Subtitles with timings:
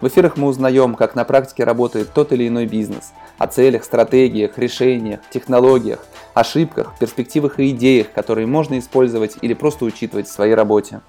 [0.00, 4.58] в эфирах мы узнаем, как на практике работает тот или иной бизнес, о целях, стратегиях,
[4.58, 11.00] решениях, технологиях, ошибках, перспективах и идеях, которые можно использовать или просто учитывать в своей работе.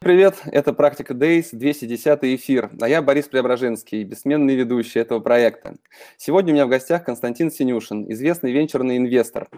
[0.00, 5.74] Привет, это «Практика Days», 210 эфир, а я Борис Преображенский, бессменный ведущий этого проекта.
[6.16, 9.48] Сегодня у меня в гостях Константин Синюшин, известный венчурный инвестор.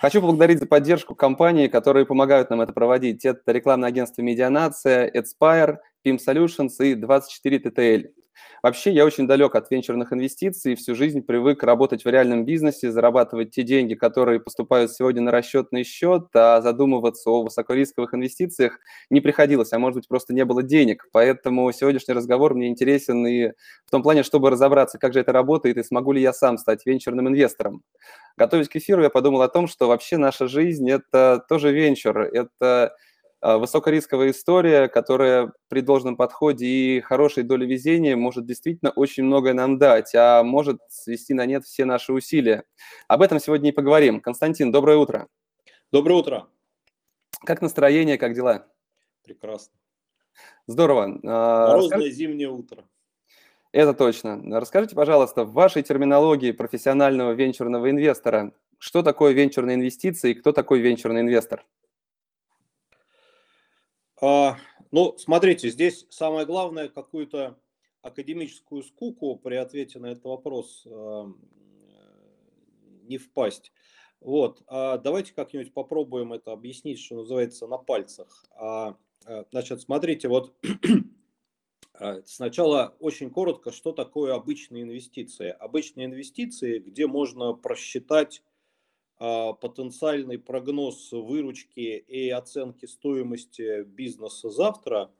[0.00, 3.24] Хочу поблагодарить за поддержку компании, которые помогают нам это проводить.
[3.24, 8.08] Это рекламное агентство «Медианация», «Эдспайр», PIM Solutions и 24 TTL.
[8.62, 13.50] Вообще, я очень далек от венчурных инвестиций, всю жизнь привык работать в реальном бизнесе, зарабатывать
[13.50, 18.78] те деньги, которые поступают сегодня на расчетный счет, а задумываться о высокорисковых инвестициях
[19.10, 21.08] не приходилось, а может быть, просто не было денег.
[21.12, 23.48] Поэтому сегодняшний разговор мне интересен и
[23.86, 26.86] в том плане, чтобы разобраться, как же это работает и смогу ли я сам стать
[26.86, 27.82] венчурным инвестором.
[28.36, 32.94] Готовясь к эфиру, я подумал о том, что вообще наша жизнь– это тоже венчур, это
[33.42, 39.78] высокорисковая история, которая при должном подходе и хорошей доле везения может действительно очень многое нам
[39.78, 42.64] дать, а может свести на нет все наши усилия.
[43.08, 44.20] Об этом сегодня и поговорим.
[44.20, 45.28] Константин, доброе утро.
[45.90, 46.48] Доброе утро.
[47.44, 48.66] Как настроение, как дела?
[49.24, 49.74] Прекрасно.
[50.66, 51.20] Здорово.
[51.24, 52.16] А, Морозное Расскажите...
[52.16, 52.84] зимнее утро.
[53.72, 54.40] Это точно.
[54.60, 60.80] Расскажите, пожалуйста, в вашей терминологии профессионального венчурного инвестора, что такое венчурные инвестиции и кто такой
[60.80, 61.64] венчурный инвестор?
[64.24, 64.56] А,
[64.92, 67.58] ну, смотрите, здесь самое главное какую-то
[68.02, 71.24] академическую скуку при ответе на этот вопрос э,
[73.02, 73.72] не впасть.
[74.20, 78.46] Вот, а давайте как-нибудь попробуем это объяснить, что называется, на пальцах.
[78.54, 78.96] А,
[79.50, 80.54] значит, смотрите, вот
[82.24, 85.48] сначала очень коротко, что такое обычные инвестиции.
[85.48, 88.51] Обычные инвестиции, где можно просчитать а,
[89.60, 95.12] потенциальный прогноз выручки и оценки стоимости бизнеса завтра,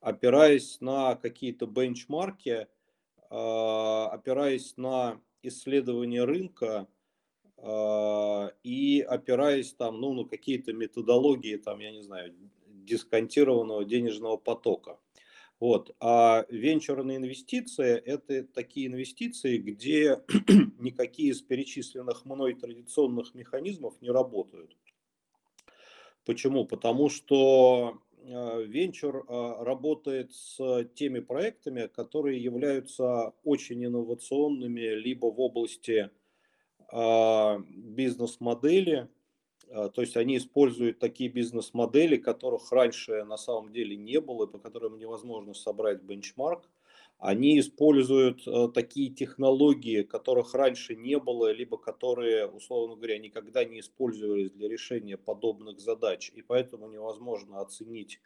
[0.00, 2.66] опираясь на какие-то бенчмарки,
[3.30, 6.88] а, опираясь на исследование рынка
[7.58, 12.34] а, и опираясь там, ну, на какие-то методологии, там, я не знаю,
[12.66, 14.98] дисконтированного денежного потока.
[15.64, 15.96] Вот.
[15.98, 20.20] А венчурные инвестиции– это такие инвестиции, где
[20.78, 24.76] никакие из перечисленных мной традиционных механизмов не работают.
[26.26, 26.66] Почему?
[26.66, 35.40] Потому что а, венчур а, работает с теми проектами, которые являются очень инновационными либо в
[35.40, 36.10] области
[36.92, 39.08] а, бизнес-модели,
[39.70, 44.58] то есть они используют такие бизнес-модели, которых раньше на самом деле не было, и по
[44.58, 46.68] которым невозможно собрать бенчмарк.
[47.18, 53.80] Они используют э, такие технологии, которых раньше не было, либо которые, условно говоря, никогда не
[53.80, 56.30] использовались для решения подобных задач.
[56.34, 58.20] И поэтому невозможно оценить,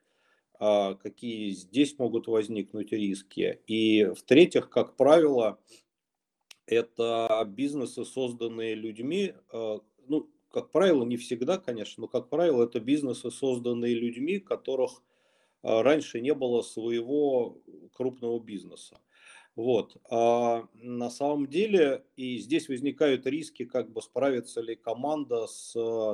[0.59, 3.61] а, какие здесь могут возникнуть риски.
[3.67, 5.61] И в-третьих, как правило,
[6.67, 9.79] это бизнесы, созданные людьми, э,
[10.09, 15.03] ну, как правило, не всегда, конечно, но, как правило, это бизнесы, созданные людьми, которых
[15.63, 17.59] а, раньше не было своего
[17.95, 18.99] крупного бизнеса.
[19.59, 19.97] Вот.
[20.09, 25.73] А на самом деле и здесь возникают риски, как бы справится ли команда с,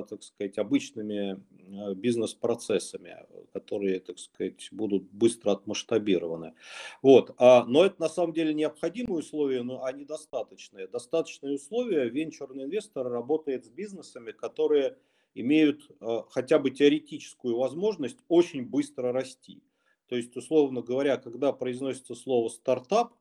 [0.08, 3.18] так сказать, обычными э, бизнес-процессами,
[3.52, 6.54] которые, так сказать, будут быстро отмасштабированы.
[7.02, 7.34] Вот.
[7.36, 10.86] А, но это на самом деле необходимые условия, но они достаточные.
[10.86, 14.96] Достаточные условия венчурный инвестор работает с бизнесами, которые
[15.34, 19.62] имеют э, хотя бы теоретическую возможность очень быстро расти.
[20.08, 23.12] То есть, условно говоря, когда произносится слово стартап,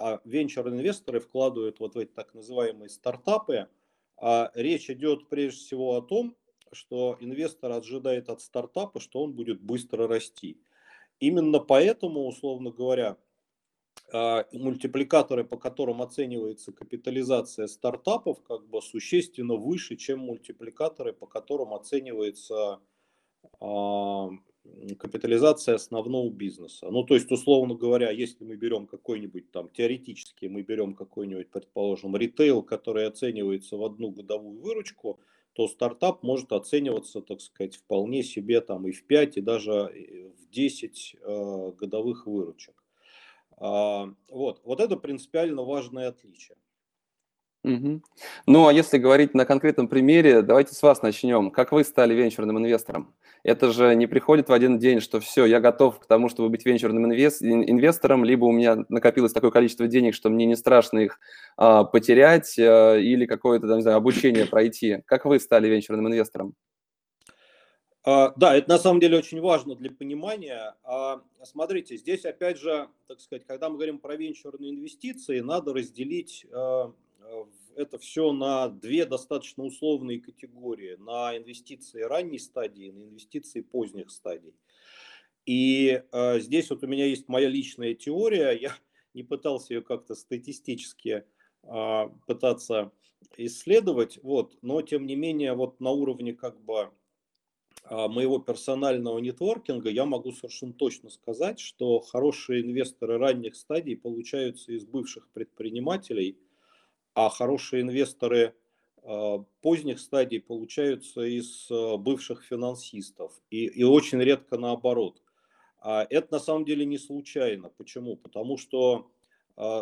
[0.00, 3.68] а венчур-инвесторы вкладывают вот в эти так называемые стартапы,
[4.16, 6.36] а речь идет прежде всего о том,
[6.72, 10.58] что инвестор ожидает от стартапа, что он будет быстро расти.
[11.18, 13.18] Именно поэтому, условно говоря,
[14.12, 21.74] а, мультипликаторы, по которым оценивается капитализация стартапов, как бы существенно выше, чем мультипликаторы, по которым
[21.74, 22.80] оценивается
[23.60, 24.30] а,
[24.98, 26.88] капитализация основного бизнеса.
[26.90, 32.16] Ну, то есть, условно говоря, если мы берем какой-нибудь там, теоретически мы берем какой-нибудь, предположим,
[32.16, 35.20] ритейл, который оценивается в одну годовую выручку,
[35.52, 40.50] то стартап может оцениваться, так сказать, вполне себе там и в 5, и даже в
[40.50, 42.74] 10 э, годовых выручек.
[43.56, 44.60] А, вот.
[44.64, 46.56] вот это принципиально важное отличие.
[47.62, 48.02] Угу.
[48.46, 51.50] Ну, а если говорить на конкретном примере, давайте с вас начнем.
[51.50, 53.14] Как вы стали венчурным инвестором?
[53.42, 56.66] Это же не приходит в один день, что все, я готов к тому, чтобы быть
[56.66, 61.18] венчурным инвест, инвестором, либо у меня накопилось такое количество денег, что мне не страшно их
[61.56, 65.02] а, потерять, а, или какое-то, не знаю, обучение пройти.
[65.06, 66.54] Как вы стали венчурным инвестором?
[68.02, 70.74] А, да, это на самом деле очень важно для понимания.
[70.84, 76.46] А, смотрите, здесь опять же, так сказать, когда мы говорим про венчурные инвестиции, надо разделить
[76.52, 76.92] а,
[77.76, 80.96] это все на две достаточно условные категории.
[80.96, 84.54] На инвестиции ранней стадии, на инвестиции поздних стадий.
[85.46, 88.50] И э, здесь вот у меня есть моя личная теория.
[88.60, 88.72] Я
[89.14, 91.24] не пытался ее как-то статистически
[91.62, 92.92] э, пытаться
[93.36, 96.90] исследовать, вот, но тем не менее вот на уровне как бы
[97.88, 104.84] моего персонального нетворкинга я могу совершенно точно сказать, что хорошие инвесторы ранних стадий получаются из
[104.84, 106.38] бывших предпринимателей–
[107.14, 108.54] а хорошие инвесторы
[109.02, 115.22] а, поздних стадий получаются из а, бывших финансистов и, и очень редко наоборот.
[115.80, 117.70] А это на самом деле не случайно.
[117.70, 118.16] Почему?
[118.16, 119.10] Потому что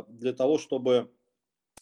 [0.09, 1.11] для того, чтобы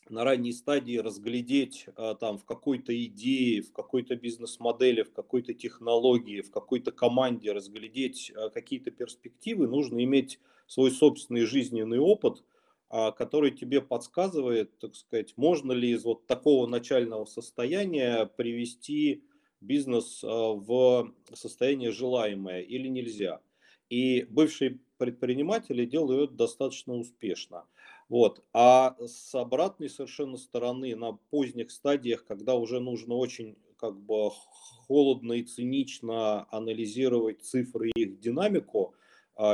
[0.08, 1.86] на ранней стадии разглядеть
[2.20, 8.90] там в какой-то идее, в какой-то бизнес-модели, в какой-то технологии, в какой-то команде разглядеть какие-то
[8.90, 12.42] перспективы, нужно иметь свой собственный жизненный опыт–
[12.88, 19.24] который тебе подсказывает, так сказать, можно ли из вот такого начального состояния привести
[19.60, 23.40] бизнес а, в состояние желаемое или нельзя.
[23.88, 27.64] И бывшие предприниматели делают достаточно успешно.
[28.08, 28.42] Вот.
[28.52, 35.34] А с обратной совершенно стороны, на поздних стадиях, когда уже нужно очень как бы холодно
[35.34, 39.05] и цинично анализировать цифры и их динамику, а,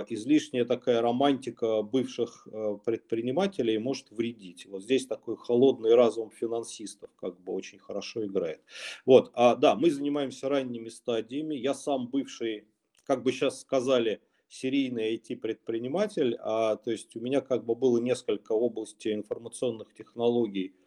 [0.08, 4.66] излишняя такая романтика бывших э, предпринимателей может вредить.
[4.66, 8.60] Вот здесь такой холодный разум финансистов как бы очень хорошо играет.
[9.04, 11.54] Вот, а, да, мы занимаемся ранними стадиями.
[11.54, 12.64] Я сам бывший,
[13.04, 18.52] как бы сейчас сказали, серийный IT-предприниматель, а, то есть у меня как бы было несколько
[18.52, 20.81] областей информационных технологий, а,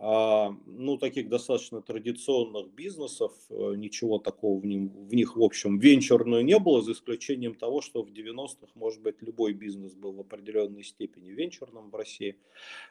[0.00, 6.44] ну, таких достаточно традиционных бизнесов, э, ничего такого в, ним, в них, в общем, венчурную
[6.44, 10.84] не было, за исключением того, что в 90-х, может быть, любой бизнес был в определенной
[10.84, 12.36] степени венчурным в России.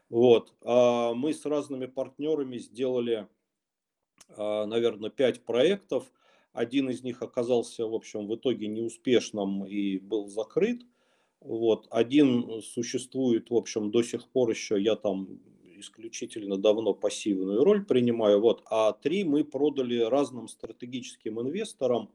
[0.10, 0.54] Вот.
[0.66, 3.28] А мы с разными партнерами сделали,
[4.36, 6.12] а, наверное, пять проектов.
[6.52, 10.82] Один из них оказался, в общем, в итоге неуспешным и был закрыт.
[11.40, 11.88] Вот.
[11.90, 15.40] Один существует, в общем, до сих пор еще, я там
[15.80, 18.42] исключительно давно пассивную роль принимаю.
[18.42, 18.64] Вот.
[18.70, 22.10] А три мы продали разным стратегическим инвесторам.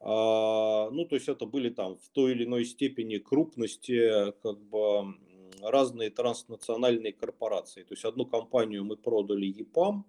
[0.00, 5.14] А, ну, то есть это были там в той или иной степени крупности как бы
[5.60, 7.82] разные транснациональные корпорации.
[7.84, 10.04] То есть одну компанию мы продали ЕПАМ,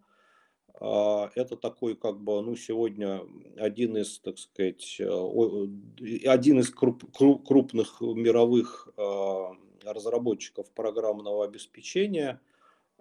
[0.80, 3.22] а, это такой, как бы, ну, сегодня
[3.58, 9.52] один из, так сказать, один из круп, крупных мировых а,
[9.84, 12.42] разработчиков программного обеспечения–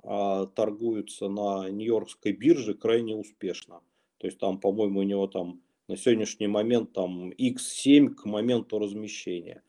[0.05, 3.81] а, торгуются на Нью-Йоркской бирже крайне успешно.
[4.19, 9.63] То есть там, по-моему, у него там на сегодняшний момент там X7 к моменту размещения.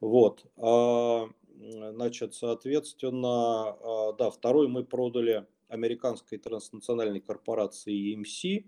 [0.00, 0.44] Вот.
[0.56, 8.64] А, значит, соответственно, а, да, второй мы продали американской транснациональной корпорации EMC.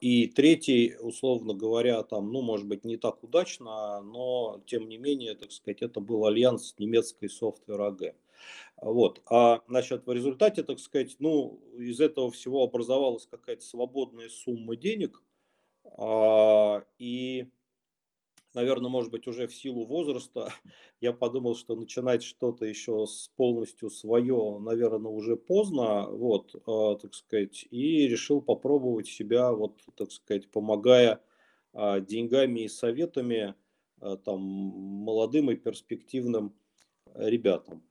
[0.00, 5.34] И третий, условно говоря, там, ну, может быть, не так удачно, но, тем не менее,
[5.34, 8.14] так сказать, это был альянс немецкой Software AG.
[8.80, 9.22] Вот.
[9.30, 15.22] А значит, в результате, так сказать, ну, из этого всего образовалась какая-то свободная сумма денег.
[15.98, 17.46] А, и,
[18.52, 20.52] наверное, может быть, уже в силу возраста
[21.00, 27.14] я подумал, что начинать что-то еще с полностью свое, наверное, уже поздно, вот, а, так
[27.14, 31.20] сказать, и решил попробовать себя, вот, так сказать, помогая
[31.72, 33.54] а, деньгами и советами
[34.00, 36.54] а, там молодым и перспективным
[37.14, 37.82] ребятам.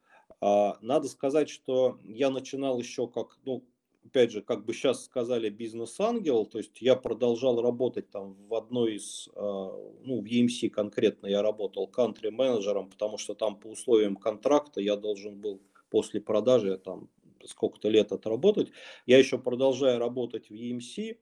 [0.46, 3.64] А, надо сказать, что я начинал еще как, ну,
[4.04, 8.96] опять же, как бы сейчас сказали, бизнес-ангел, то есть я продолжал работать там в одной
[8.96, 9.72] из, а,
[10.04, 15.40] ну, в EMC конкретно я работал кантри-менеджером, потому что там по условиям контракта я должен
[15.40, 17.08] был после продажи там
[17.46, 18.68] сколько-то лет отработать.
[19.06, 21.20] Я еще продолжаю работать в EMC,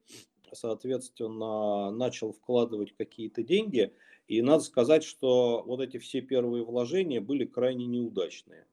[0.52, 3.94] соответственно, начал вкладывать какие-то деньги,
[4.28, 8.66] и надо сказать, что вот эти все первые вложения были крайне неудачные.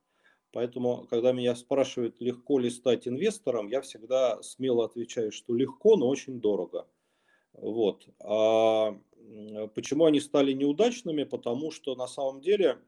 [0.59, 6.09] Поэтому, когда меня спрашивают, легко ли стать инвестором, я всегда смело отвечаю, что легко, но
[6.09, 6.89] очень дорого.
[7.53, 8.09] Вот.
[8.19, 8.99] А
[9.77, 11.23] почему они стали неудачными?
[11.23, 12.81] Потому что на самом деле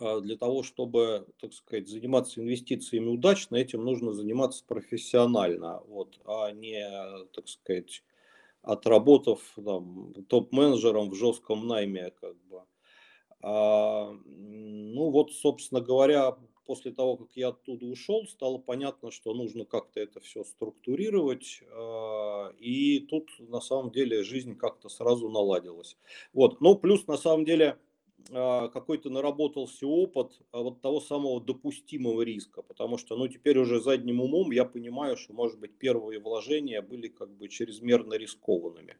[0.00, 6.50] а, для того, чтобы, так сказать, заниматься инвестициями удачно, этим нужно заниматься профессионально, вот, а
[6.50, 6.82] не,
[7.34, 8.02] так сказать,
[8.62, 12.10] отработав там, топ-менеджером в жестком найме.
[12.20, 12.64] Как бы.
[13.42, 19.64] а, ну вот, собственно говоря, после того, как я оттуда ушел, стало понятно, что нужно
[19.64, 21.62] как-то это все структурировать.
[21.70, 25.96] А, и тут на самом деле жизнь как-то сразу наладилась.
[26.32, 26.60] Вот.
[26.60, 27.78] Ну, плюс на самом деле
[28.32, 33.80] а, какой-то наработался опыт а, вот того самого допустимого риска, потому что, ну, теперь уже
[33.80, 38.96] задним умом я понимаю, что, может быть, первые вложения были как бы чрезмерно рискованными.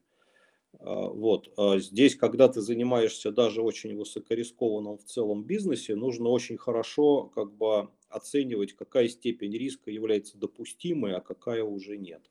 [0.80, 1.48] А, вот.
[1.80, 7.88] Здесь, когда ты занимаешься даже очень высокорискованным в целом бизнесе, нужно очень хорошо как бы
[8.08, 12.30] оценивать, какая степень риска является допустимой, а какая уже нет.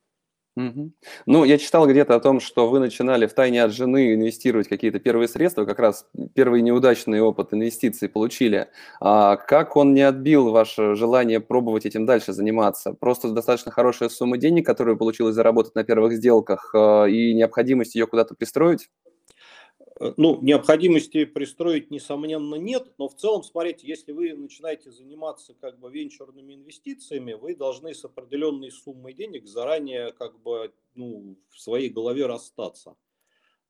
[0.55, 0.91] Угу.
[1.25, 4.99] Ну, я читал где-то о том, что вы начинали в тайне от жены инвестировать какие-то
[4.99, 6.05] первые средства, как раз
[6.35, 8.67] первый неудачный опыт инвестиций получили.
[9.01, 12.93] А как он не отбил ваше желание пробовать этим дальше заниматься?
[12.93, 18.05] Просто достаточно хорошая сумма денег, которую получилось заработать на первых сделках, а, и необходимость ее
[18.05, 18.89] куда-то пристроить?
[19.99, 25.79] Э, ну, необходимости пристроить, несомненно, нет, но в целом, смотрите, если вы начинаете заниматься как
[25.79, 31.89] бы венчурными инвестициями, вы должны с определенной суммой денег заранее как бы ну, в своей
[31.89, 32.95] голове расстаться.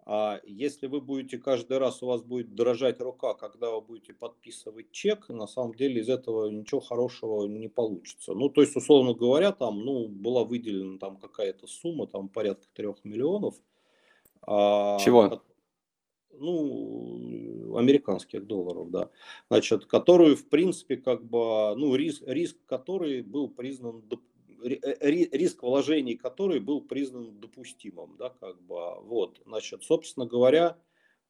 [0.05, 4.91] А если вы будете каждый раз, у вас будет дрожать рука, когда вы будете подписывать
[4.91, 8.33] чек, на самом деле из этого ничего хорошего не получится.
[8.33, 13.05] Ну, то есть, условно говоря, там, ну, была выделена там какая-то сумма, там порядка трех
[13.05, 13.55] миллионов.
[14.45, 15.41] А Чего?
[16.39, 19.09] Ну, американских долларов, да,
[19.49, 24.03] значит, которую, в принципе, как бы, ну, риск, риск который был признан,
[24.63, 30.77] э, риск вложений который был признан допустимым, да, как бы, вот, значит, собственно говоря,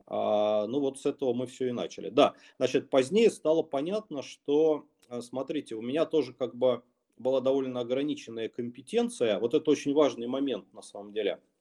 [0.05, 2.10] а, ну, вот с этого мы все и начали.
[2.10, 6.83] Да, значит, позднее стало понятно, что, а, смотрите, у меня тоже, как бы,
[7.17, 11.39] была довольно ограниченная компетенция, вот это очень важный момент, на самом деле–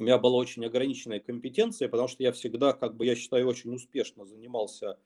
[0.00, 3.74] у меня была очень ограниченная компетенция, потому что я всегда, как бы, я считаю, очень
[3.74, 4.98] успешно занимался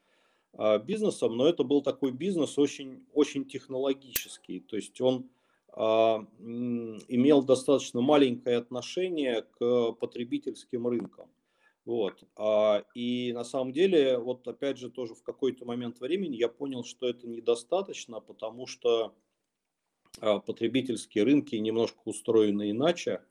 [0.55, 5.31] э, бизнесом, но это был такой бизнес очень, очень технологический, то есть он
[5.75, 11.29] э, имел достаточно маленькое отношение к потребительским рынкам.
[11.85, 12.23] Вот.
[12.37, 16.85] А, и на самом деле, вот опять же, тоже в какой-то момент времени я понял,
[16.85, 19.15] что это недостаточно, потому что
[20.21, 23.23] потребительские рынки немножко устроены иначе.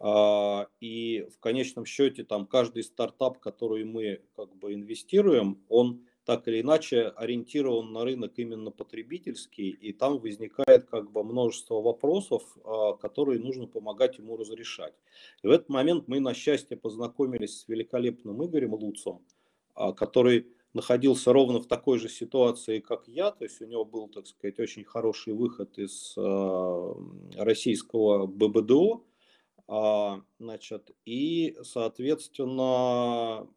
[0.00, 6.46] А, и в конечном счете там каждый стартап, который мы как бы инвестируем, он так
[6.46, 12.94] или иначе ориентирован на рынок именно потребительский, и там возникает как бы множество вопросов, а,
[12.94, 14.94] которые нужно помогать ему разрешать.
[15.42, 19.22] И в этот момент мы, на счастье, познакомились с великолепным Игорем Луцом,
[19.74, 24.08] а, который находился ровно в такой же ситуации, как я, то есть у него был,
[24.08, 26.16] так сказать, очень хороший выход из
[27.36, 29.02] российского ББДО,
[29.68, 33.48] значит, и, соответственно,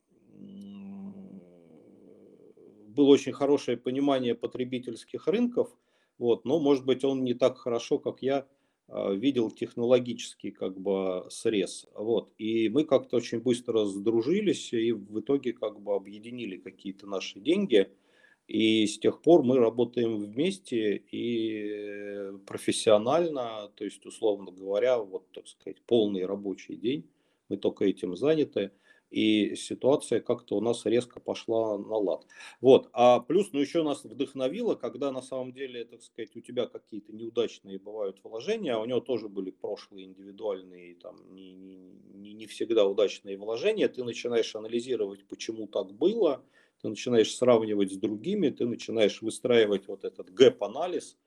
[2.87, 5.69] было очень хорошее понимание потребительских рынков,
[6.17, 8.47] вот, но, может быть, он не так хорошо, как я,
[8.87, 11.87] а, видел технологический как бы срез.
[11.93, 12.31] Вот.
[12.37, 17.89] И мы как-то очень быстро сдружились и в итоге как бы объединили какие-то наши деньги–
[18.47, 25.47] и с тех пор мы работаем вместе и профессионально, то есть, условно говоря, вот, так
[25.47, 27.09] сказать, полный рабочий день,
[27.49, 28.71] мы только этим заняты,
[29.11, 32.25] и ситуация как-то у нас резко пошла на лад.
[32.59, 36.65] Вот, а плюс, ну, еще нас вдохновило, когда на самом деле, так сказать, у тебя
[36.67, 42.45] какие-то неудачные бывают вложения, а у него тоже были прошлые индивидуальные, там, не, не, не
[42.47, 46.43] всегда удачные вложения, ты начинаешь анализировать, почему так было,
[46.85, 51.17] ты начинаешь сравнивать с другими, ты начинаешь выстраивать вот этот gap-анализ,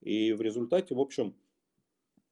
[0.00, 1.36] и в результате, в общем,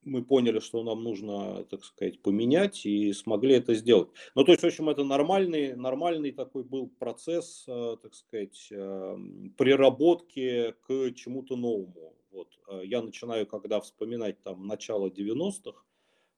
[0.02, 4.08] мы поняли, что нам нужно, так сказать, поменять и смогли это сделать.
[4.34, 9.16] Ну, то есть, в общем, это нормальный, нормальный такой был процесс, э, так сказать, э,
[9.56, 12.16] приработки к чему-то новому.
[12.32, 12.48] Вот.
[12.68, 15.91] Э, я начинаю, когда вспоминать там начало 90-х, а,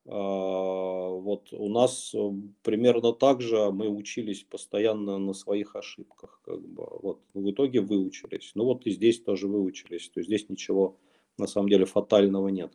[0.06, 2.14] вот у нас
[2.62, 6.40] примерно так же мы учились постоянно на своих ошибках.
[6.44, 6.86] Как бы.
[7.02, 7.20] вот.
[7.32, 8.52] В итоге выучились.
[8.54, 10.10] Ну вот и здесь тоже выучились.
[10.10, 10.98] То есть здесь ничего
[11.38, 12.72] на самом деле фатального нет.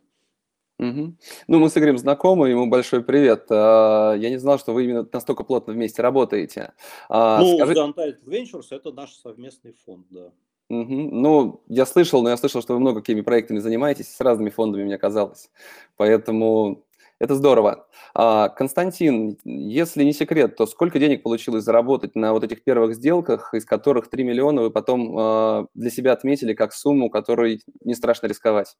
[0.80, 1.14] Угу.
[1.48, 3.46] Ну, мы с Игорем знакомы, ему большой привет.
[3.50, 6.72] А, я не знал, что вы именно настолько плотно вместе работаете.
[7.10, 7.74] А, ну, Скажи...
[7.74, 10.32] Untitled Ventures– это наш совместный фонд, да.
[10.70, 10.94] Угу.
[11.12, 14.84] Ну, я слышал, но я слышал, что вы много какими проектами занимаетесь, с разными фондами,
[14.84, 15.50] мне казалось.
[15.96, 16.86] Поэтому
[17.20, 17.86] Это здорово.
[18.14, 23.52] А, Константин, если не секрет, то сколько денег получилось заработать на вот этих первых сделках,
[23.52, 28.26] из которых 3 миллиона вы потом а, для себя отметили как сумму, которой не страшно
[28.26, 28.74] рисковать?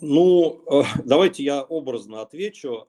[0.00, 2.86] Ну, э, давайте я образно отвечу.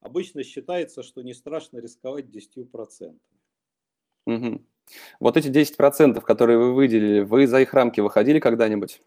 [0.00, 3.14] Обычно считается, что не страшно рисковать 10%.
[4.26, 4.62] Угу.
[5.20, 9.00] Вот эти 10%, которые вы выделили, вы за их рамки выходили когда-нибудь?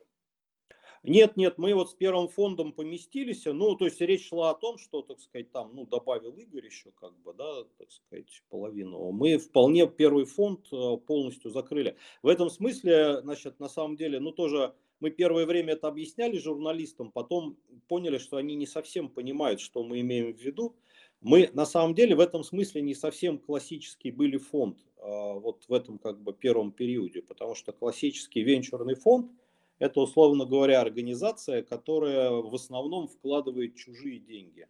[1.03, 4.77] Нет, нет, мы вот с первым фондом поместились, ну, то есть речь шла о том,
[4.77, 9.11] что, так сказать, там, ну, добавил Игорь еще, как бы, да, так сказать, половину.
[9.11, 11.95] Мы вполне первый фонд э, полностью закрыли.
[12.23, 17.11] В этом смысле, значит, на самом деле, ну, тоже мы первое время это объясняли журналистам,
[17.11, 20.75] потом поняли, что они не совсем понимают, что мы имеем в виду.
[21.21, 25.73] Мы на самом деле в этом смысле не совсем классический были фонд а, вот в
[25.73, 29.31] этом как бы первом периоде, потому что классический венчурный фонд–
[29.79, 34.67] это, условно говоря, организация, которая в основном вкладывает чужие деньги.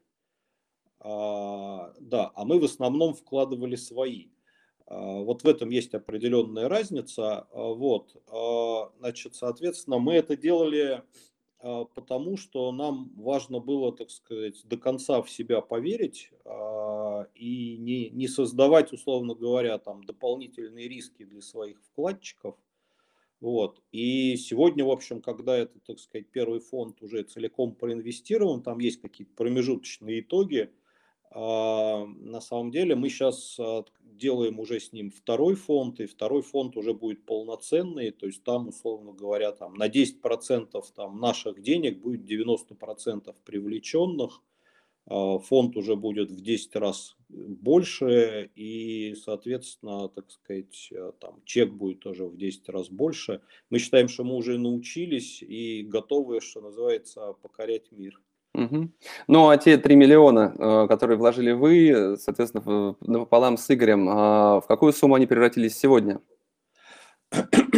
[0.99, 4.27] А, да, а мы в основном вкладывали свои.
[4.85, 7.47] А, вот в этом есть определенная разница.
[7.51, 11.03] А, вот, а, значит, соответственно, мы это делали
[11.59, 17.77] а, потому, что нам важно было, так сказать, до конца в себя поверить а, и
[17.77, 22.55] не, не создавать, условно говоря, там дополнительные риски для своих вкладчиков
[23.39, 23.81] вот.
[23.91, 29.01] И сегодня, в общем, когда это, так сказать, первый фонд уже целиком проинвестирован, там есть
[29.01, 30.71] какие-то промежуточные итоги,
[31.29, 36.41] а, на самом деле мы сейчас а, делаем уже с ним второй фонд, и второй
[36.41, 41.99] фонд уже будет полноценный, то есть там, условно говоря, там на 10% там, наших денег
[42.01, 44.41] будет 90% привлеченных,
[45.07, 51.99] фонд уже будет в 10 раз больше, и, соответственно, так сказать, э, там чек будет
[51.99, 53.41] тоже в 10 раз больше.
[53.69, 58.19] Мы считаем, что мы уже научились и готовы, что называется, покорять мир.
[58.53, 58.89] Угу.
[59.27, 64.67] Ну, а те 3 миллиона, э, которые вложили вы, соответственно, напополам с Игорем, а в
[64.67, 66.21] какую сумму они превратились сегодня?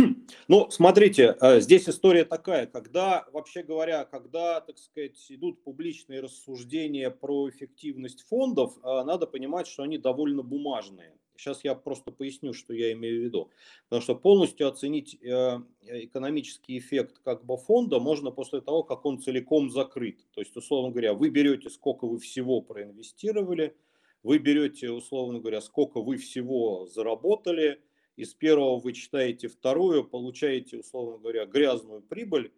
[0.50, 7.12] Ну, смотрите, э, здесь история такая, когда, вообще говоря, когда, так сказать, идут публичные рассуждения
[7.12, 11.16] про эффективность фондов, э, надо понимать, что они довольно бумажные.
[11.38, 13.51] Сейчас я просто поясню, что я имею в виду.
[13.90, 19.22] Потому что полностью оценить э, экономический эффект как бы фонда можно после того, как он
[19.22, 20.18] целиком закрыт.
[20.31, 23.77] То есть, условно говоря, вы берете, сколько вы всего проинвестировали,
[24.24, 27.83] вы берете, условно говоря, сколько вы всего заработали–
[28.20, 32.51] из первого вы читаете вторую, получаете, условно говоря, грязную прибыль,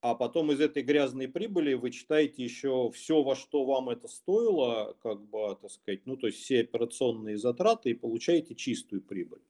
[0.00, 4.96] а потом из этой грязной прибыли вы читаете еще все, во что вам это стоило,
[5.02, 9.40] как бы, так сказать, ну, то есть все операционные затраты и получаете чистую прибыль.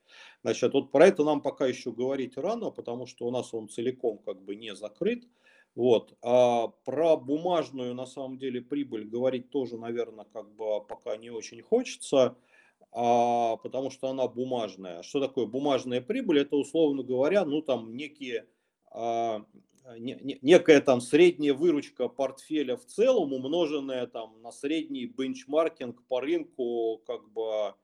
[0.42, 4.18] Значит, вот про это нам пока еще говорить рано, потому что у нас он целиком
[4.18, 5.24] как бы не закрыт.
[5.74, 6.16] Вот.
[6.22, 11.62] А про бумажную, на самом деле, прибыль говорить тоже, наверное, как бы пока не очень
[11.62, 12.36] хочется
[12.92, 15.02] а, потому что она бумажная.
[15.02, 16.40] Что такое бумажная прибыль?
[16.40, 18.46] Это, условно говоря, ну там некие,
[18.90, 19.44] а,
[19.98, 26.20] не, не, некая там средняя выручка портфеля в целом, умноженная там на средний бенчмаркинг по
[26.20, 27.74] рынку, как бы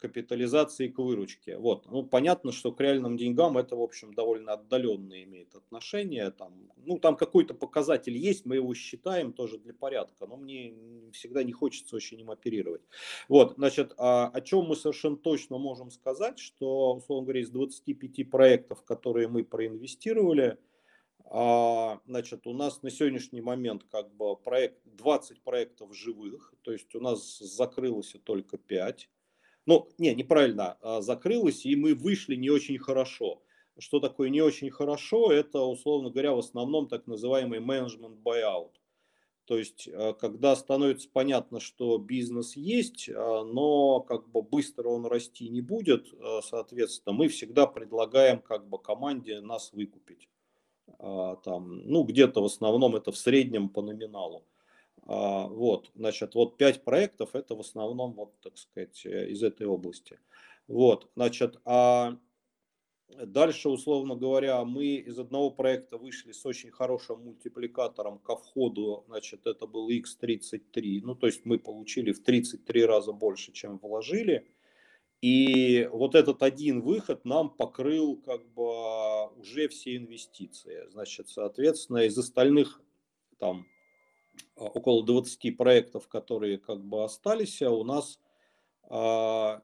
[0.00, 1.58] капитализации к выручке.
[1.58, 1.86] Вот.
[1.90, 6.30] Ну, понятно, что к реальным деньгам это, в общем, довольно отдаленно имеет отношение.
[6.30, 10.74] Там, ну, там какой-то показатель есть, мы его считаем тоже для порядка, но мне
[11.12, 12.82] всегда не хочется очень им оперировать.
[13.28, 18.30] Вот, значит, а, о чем мы совершенно точно можем сказать, что, условно говоря, из 25
[18.30, 20.58] проектов, которые мы проинвестировали,
[21.28, 26.94] а, значит, у нас на сегодняшний момент как бы проект, 20 проектов живых, то есть
[26.94, 29.08] у нас закрылось только 5.
[29.66, 33.42] Ну, не, неправильно, а, закрылось, и мы вышли не очень хорошо.
[33.78, 35.32] Что такое не очень хорошо?
[35.32, 38.70] Это, условно говоря, в основном так называемый менеджмент buyout.
[39.44, 45.04] То есть, а, когда становится понятно, что бизнес есть, а, но как бы быстро он
[45.06, 46.06] расти не будет,
[46.44, 50.28] соответственно, мы всегда предлагаем как бы команде нас выкупить.
[50.98, 54.44] Там, ну, где-то в основном это в среднем по номиналу.
[55.06, 59.66] А, вот, значит, вот пять проектов, это в основном, вот, так сказать, э, из этой
[59.66, 60.18] области.
[60.66, 62.18] Вот, значит, а
[63.08, 69.46] дальше, условно говоря, мы из одного проекта вышли с очень хорошим мультипликатором ко входу, значит,
[69.46, 74.50] это был X33, ну, то есть мы получили в 33 раза больше, чем вложили.
[75.22, 80.86] И вот этот один выход нам покрыл как бы уже все инвестиции.
[80.90, 82.82] Значит, соответственно, из остальных
[83.38, 83.66] там
[84.56, 88.20] около 20 проектов, которые как бы остались, а у нас
[88.88, 89.62] 10 а,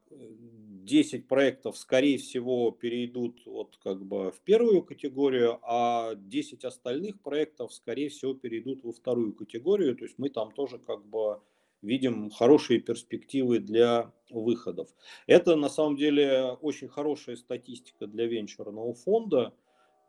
[1.28, 8.08] проектов, скорее всего, перейдут вот как бы в первую категорию, а 10 остальных проектов, скорее
[8.08, 9.96] всего, перейдут во вторую категорию.
[9.96, 11.40] То есть мы там тоже как бы
[11.82, 14.88] видим хорошие перспективы для выходов.
[15.26, 19.52] Это на самом деле очень хорошая статистика для венчурного фонда.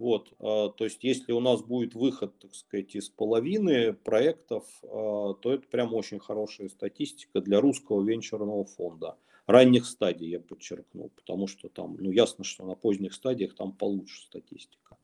[0.04, 5.34] Вот, а, то есть, если у нас будет выход, так сказать, из половины проектов, а,
[5.34, 9.16] то это прям очень хорошая статистика для русского венчурного фонда.
[9.48, 14.24] Ранних стадий, я подчеркну, потому что там, ну, ясно, что на поздних стадиях там получше
[14.24, 14.98] статистика.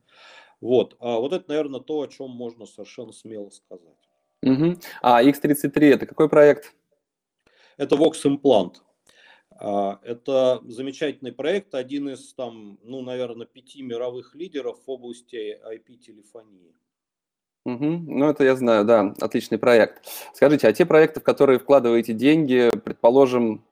[0.59, 4.09] Вот, а вот это, наверное, то, о чем можно совершенно смело сказать.
[4.43, 4.81] Угу.
[5.01, 6.75] А X33 это какой проект?
[7.77, 8.81] Это Vox Implant.
[9.61, 16.73] А, это замечательный проект, один из там, ну, наверное, пяти мировых лидеров в области IP-телефонии.
[17.65, 17.85] Угу.
[17.85, 20.07] Ну, это я знаю, да, отличный проект.
[20.33, 23.65] Скажите, а те проекты, в которые вкладываете деньги, предположим,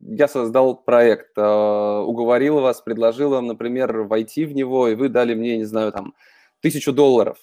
[0.00, 5.34] я создал проект, а, уговорил вас, предложил вам, например, войти в него, и вы дали
[5.34, 6.14] мне, не знаю, там,
[6.60, 7.38] тысячу долларов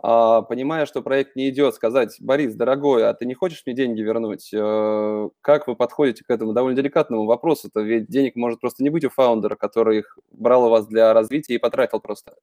[0.00, 4.50] понимая, что проект не идет, сказать, Борис, дорогой, а ты не хочешь мне деньги вернуть?
[4.52, 7.80] Э, как вы подходите к этому довольно деликатному вопросу-то?
[7.80, 11.54] Ведь денег может просто не быть у фаундера, который их брал у вас для развития
[11.54, 12.36] и потратил просто.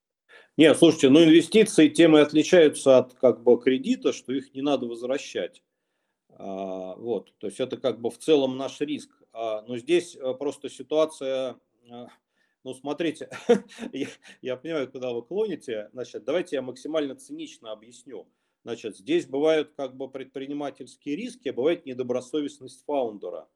[0.57, 4.85] Нет, слушайте, ну инвестиции тем и отличаются от как бы кредита, что их не надо
[4.85, 5.61] возвращать.
[6.37, 9.09] А, вот, то есть это как бы в целом наш риск.
[9.31, 11.55] А, но здесь э, просто ситуация
[11.89, 12.05] э,
[12.65, 13.29] ну, смотрите,
[13.93, 14.07] я,
[14.41, 15.87] я понимаю, куда вы клоните.
[15.93, 18.27] Значит, давайте я максимально цинично объясню.
[18.63, 23.47] Значит, здесь бывают как бы предпринимательские риски, а бывает недобросовестность фаундера.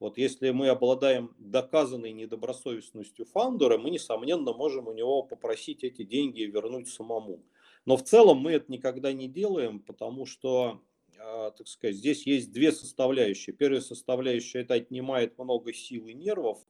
[0.00, 6.40] Вот если мы обладаем доказанной недобросовестностью фаундера, мы, несомненно, можем у него попросить эти деньги
[6.44, 7.44] вернуть самому.
[7.84, 10.80] Но в целом мы это никогда не делаем, потому что,
[11.18, 13.54] а, так сказать, здесь есть две составляющие.
[13.54, 16.64] Первая составляющая– это отнимает много сил и нервов,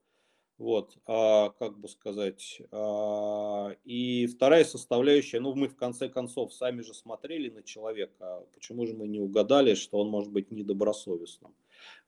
[0.58, 2.62] вот, а, как бы сказать.
[2.70, 8.86] А, и вторая составляющая, ну, мы в конце концов сами же смотрели на человека, почему
[8.86, 11.54] же мы не угадали, что он может быть недобросовестным.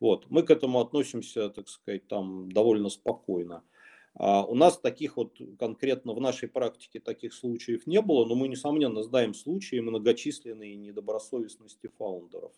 [0.00, 3.62] Вот, мы к этому относимся, так сказать, там довольно спокойно.
[4.18, 8.48] А у нас таких вот конкретно в нашей практике таких случаев не было, но мы,
[8.48, 12.52] несомненно, знаем случаи многочисленные недобросовестности фаундеров.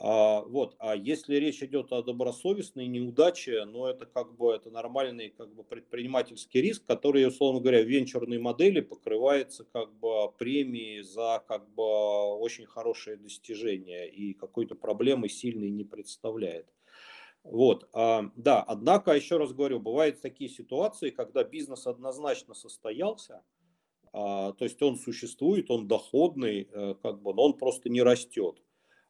[0.00, 5.30] А, вот, а если речь идет о добросовестной неудаче, ну это как бы это нормальный
[5.30, 11.42] как бы предпринимательский риск, который, условно говоря, в венчурной модели покрывается как бы премией за
[11.48, 11.82] как бы
[12.38, 16.68] очень хорошее достижение и какой-то проблемы сильной не представляет.
[17.44, 23.42] Вот, а, да, однако, еще раз говорю, бывают такие ситуации, когда бизнес однозначно состоялся,
[24.12, 28.62] а, то есть он существует, он доходный, э, как бы, но он просто не растет.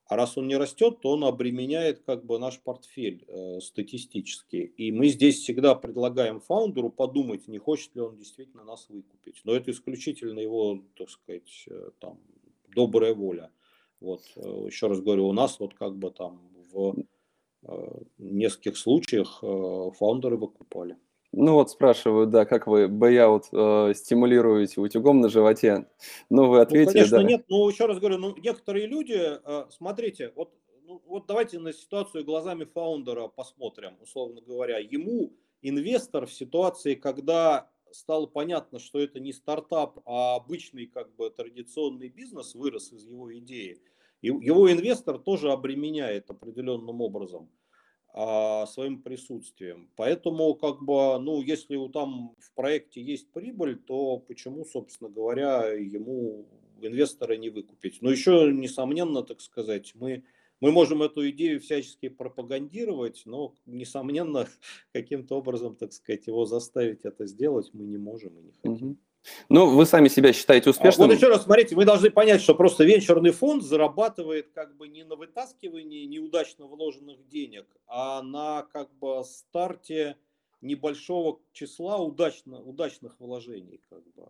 [0.09, 4.57] А раз он не растет, то он обременяет как бы наш портфель э, статистически.
[4.57, 9.42] И мы здесь всегда предлагаем фаундеру подумать, не хочет ли он действительно нас выкупить.
[9.44, 12.18] Но это исключительно его, так сказать, э, там,
[12.75, 13.51] добрая воля.
[14.01, 16.40] Вот, э, еще раз говорю, у нас вот как бы там
[16.73, 16.97] в
[17.64, 20.97] э, нескольких случаях э, founder ы выкупали.
[21.33, 25.87] Ну вот спрашивают, да, как вы buyout э, стимулируете утюгом на животе?
[26.31, 27.23] Ну, вы ну, ответили, ну, конечно, да.
[27.23, 27.45] нет.
[27.49, 32.25] Ну, еще раз говорю, ну, некоторые люди, э, смотрите, вот, ну, вот давайте на ситуацию
[32.25, 34.79] глазами founder а посмотрим, условно говоря.
[34.79, 41.29] Ему инвестор в ситуации, когда стало понятно, что это не стартап, а обычный как бы
[41.29, 43.83] традиционный бизнес вырос из его идеи,
[44.23, 47.51] его инвестор тоже обременяет определенным образом
[48.21, 49.89] а, своим присутствием.
[49.95, 56.45] Поэтому, как бы, ну, если там в проекте есть прибыль, то почему, собственно говоря, ему
[56.81, 58.03] инвестора не выкупить?
[58.03, 60.25] Но еще, несомненно, так сказать, мы,
[60.61, 64.49] мы можем эту идею всячески пропагандировать, но, несомненно,
[64.93, 68.99] каким-то образом, так сказать, его заставить это сделать мы не можем и не хотим.
[69.49, 71.07] Ну, вы сами себя считаете успешным.
[71.07, 74.88] А вот еще раз, смотрите, мы должны понять, что просто венчурный фонд зарабатывает как бы
[74.88, 80.17] не на вытаскивании неудачно вложенных денег, а на как бы старте
[80.61, 83.81] небольшого числа удачно, удачных вложений.
[83.88, 84.29] Как бы.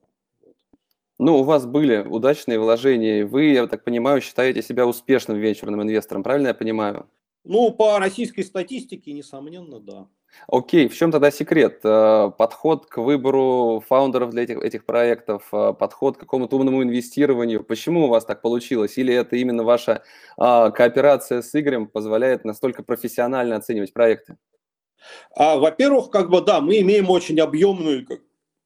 [1.19, 6.23] Ну, у вас были удачные вложения, вы, я так понимаю, считаете себя успешным венчурным инвестором,
[6.23, 7.09] правильно я понимаю?
[7.43, 10.09] Ну, по российской статистике, несомненно, да.
[10.51, 11.81] Окей, в чем тогда секрет?
[11.85, 17.63] Э, подход к выбору фаундеров для этих, этих проектов, э, подход к какому-то умному инвестированию.
[17.63, 18.97] Почему у вас так получилось?
[18.97, 20.03] Или это именно ваша
[20.39, 24.39] а, кооперация с Игорем позволяет настолько профессионально оценивать проекты?
[25.35, 28.21] А, во-первых, как бы да, мы имеем очень объемную, как,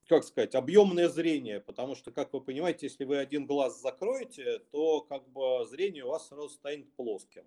[0.08, 5.00] как сказать, объемное зрение, потому что, как вы понимаете, если вы один глаз закроете, то
[5.00, 7.42] как бы зрение у вас сразу станет плоским.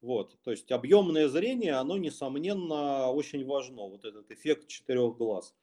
[0.00, 5.54] Вот, то есть объемное зрение, оно, несомненно, очень важно, вот этот эффект четырех глаз.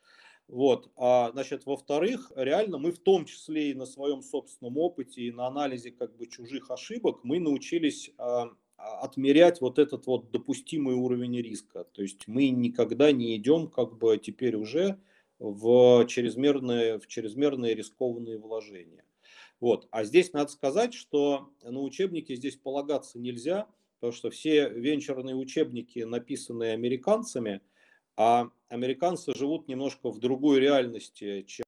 [0.48, 0.92] Вот.
[0.96, 5.48] А, значит, во-вторых, реально мы в том числе и на своем собственном опыте, и на
[5.48, 11.86] анализе как бы чужих ошибок мы научились а, отмерять вот этот вот допустимый уровень риска.
[11.86, 15.00] То есть мы никогда не идем как бы теперь уже
[15.40, 19.04] в чрезмерные, в чрезмерные рискованные вложения.
[19.60, 19.88] Вот.
[19.90, 23.68] А здесь надо сказать, что на учебники здесь полагаться нельзя,
[24.06, 27.62] потому что все венчурные учебники, написанные американцами,
[28.16, 31.66] а американцы живут немножко в другой реальности, чем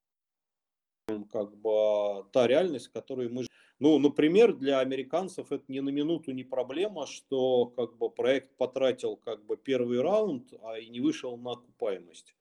[1.32, 3.48] как бы та реальность, в которой мы
[3.80, 9.18] ну, например, для американцев это ни на минуту не проблема, что как бы проект потратил
[9.18, 12.36] как бы первый раунд, а и не вышел на окупаемость.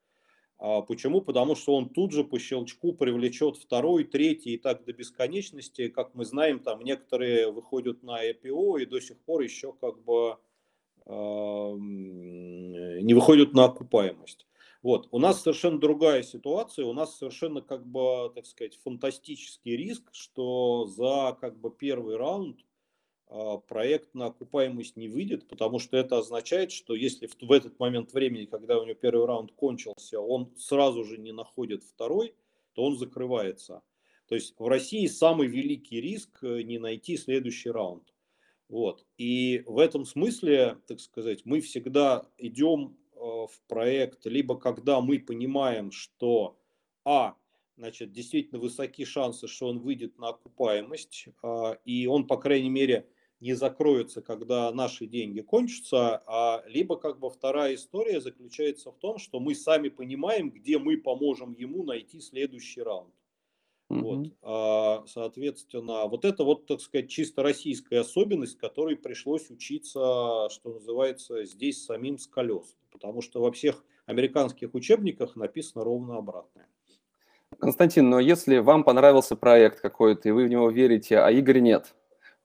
[0.58, 1.20] А почему?
[1.20, 5.88] Потому что он тут же по щелчку привлечет второй, третий и так до бесконечности.
[5.88, 10.38] Как мы знаем, там некоторые выходят на IPO и до сих пор еще как бы
[11.04, 14.46] э, не выходят на окупаемость.
[14.82, 15.08] Вот.
[15.10, 20.86] У нас совершенно другая ситуация, у нас совершенно, как бы, так сказать, фантастический риск, что
[20.86, 22.60] за как бы первый раунд
[23.68, 28.12] проект на окупаемость не выйдет, потому что это означает, что если в, в этот момент
[28.12, 32.34] времени, когда у него первый раунд кончился, он сразу же не находит второй,
[32.74, 33.82] то он закрывается.
[34.28, 38.12] То есть в России самый великий риск э, не найти следующий раунд.
[38.68, 39.06] Вот.
[39.16, 45.20] И в этом смысле, так сказать, мы всегда идем э, в проект, либо когда мы
[45.20, 46.58] понимаем, что
[47.04, 47.36] А,
[47.76, 53.08] значит, действительно высоки шансы, что он выйдет на окупаемость, а, и он, по крайней мере,
[53.40, 59.18] не закроется, когда наши деньги кончатся, а либо как бы вторая история заключается в том,
[59.18, 63.12] что мы сами понимаем, где мы поможем ему найти следующий раунд.
[63.90, 64.00] Mm-hmm.
[64.00, 70.72] Вот, а, соответственно, вот это вот, так сказать, чисто российская особенность, которой пришлось учиться, что
[70.72, 76.68] называется, здесь самим с колес, потому что во всех американских учебниках написано ровно обратное.
[77.60, 81.94] Константин, но если вам понравился проект какой-то, и вы в него верите, а Игорь нет,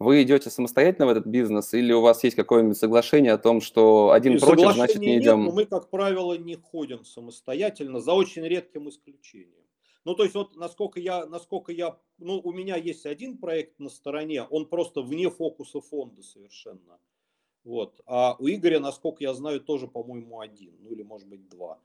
[0.01, 4.11] вы идете самостоятельно в этот бизнес или у вас есть какое-нибудь соглашение о том, что
[4.11, 5.45] один и против, значит не идем?
[5.45, 9.61] Нет, мы, как правило, не ходим самостоятельно, за очень редким исключением.
[10.03, 13.89] Ну, то есть вот насколько я, насколько я, ну, у меня есть один проект на
[13.89, 16.99] стороне, он просто вне фокуса фонда совершенно.
[17.63, 18.01] Вот.
[18.07, 21.79] А у Игоря, насколько я знаю, тоже, по-моему, один, ну или может быть два.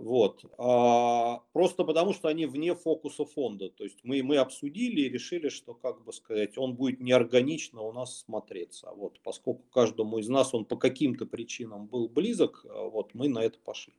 [0.00, 0.46] Вот.
[0.56, 3.68] А, просто потому, что они вне фокуса фонда.
[3.68, 7.92] То есть мы, мы обсудили и решили, что, как бы сказать, он будет неорганично у
[7.92, 8.90] нас смотреться.
[8.96, 9.20] Вот.
[9.22, 13.92] Поскольку каждому из нас он по каким-то причинам был близок, вот мы на это пошли.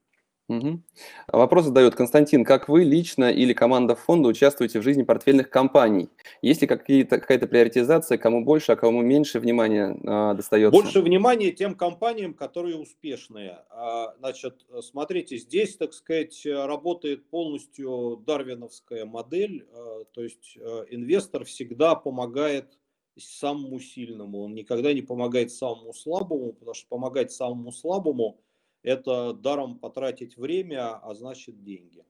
[0.48, 0.82] Угу.
[1.30, 2.44] Вопрос задает Константин.
[2.44, 6.10] Как вы лично или команда фонда участвуете в жизни портфельных компаний?
[6.42, 10.72] Есть ли какая-то приоритизация, кому больше, а кому меньше внимания э, достается?
[10.72, 13.60] Больше внимания тем компаниям, которые успешные.
[13.70, 19.66] А, значит, смотрите, здесь, так сказать, работает полностью дарвиновская модель.
[19.74, 22.78] А, то есть э, инвестор всегда помогает
[23.18, 24.42] самому сильному.
[24.44, 28.38] Он никогда не помогает самому слабому, потому что помогать самому слабому–
[28.84, 32.06] это даром потратить время, а значит деньги.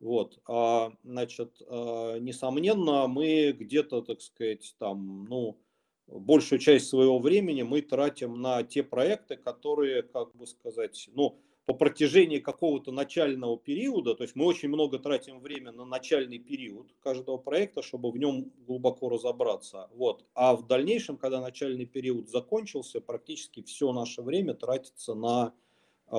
[0.00, 5.60] Вот, а, значит, а, несомненно, мы где-то, так сказать, там, ну,
[6.06, 11.74] большую часть своего времени мы тратим на те проекты, которые, как бы сказать, ну, по
[11.74, 17.36] протяжении какого-то начального периода, то есть мы очень много тратим время на начальный период каждого
[17.36, 19.88] проекта, чтобы в нем глубоко разобраться.
[19.94, 20.24] Вот.
[20.34, 25.54] А в дальнейшем, когда начальный период закончился, практически все наше время тратится на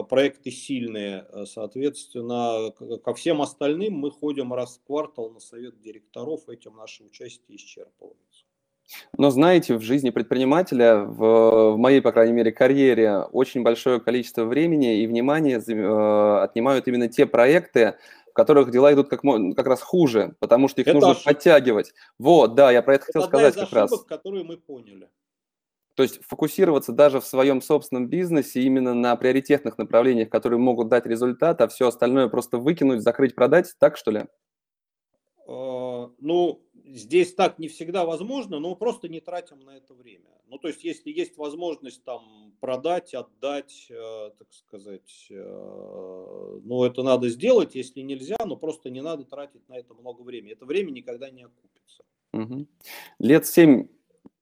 [0.09, 1.25] проекты сильные.
[1.29, 7.03] Э, соответственно, ко всем остальным мы ходим раз в квартал на совет директоров, этим наше
[7.03, 8.45] участие исчерпывается.
[9.17, 14.45] Но знаете, в жизни предпринимателя, в, в моей, по крайней мере, карьере, очень большое количество
[14.45, 17.95] времени и внимания э, отнимают именно те проекты,
[18.29, 21.33] в которых дела идут как, как раз хуже, потому что их это нужно ошибка.
[21.33, 21.93] подтягивать.
[22.17, 24.03] Вот, да, я про это, это хотел сказать как ошибок, раз.
[24.03, 25.09] которые мы поняли.
[25.95, 31.05] То есть фокусироваться даже в своем собственном бизнесе именно на приоритетных направлениях, которые могут дать
[31.05, 34.25] результат, а все остальное просто выкинуть, закрыть, продать, так что ли?
[35.47, 40.29] А, ну, здесь так не всегда возможно, но просто не тратим на это время.
[40.47, 47.03] Ну, то есть, если есть возможность там продать, отдать, э, так сказать, э, ну, это
[47.03, 50.53] надо сделать, если нельзя, но просто не надо тратить на это много времени.
[50.53, 52.03] Это время никогда не окупится.
[52.33, 52.67] Угу.
[53.19, 53.87] Лет семь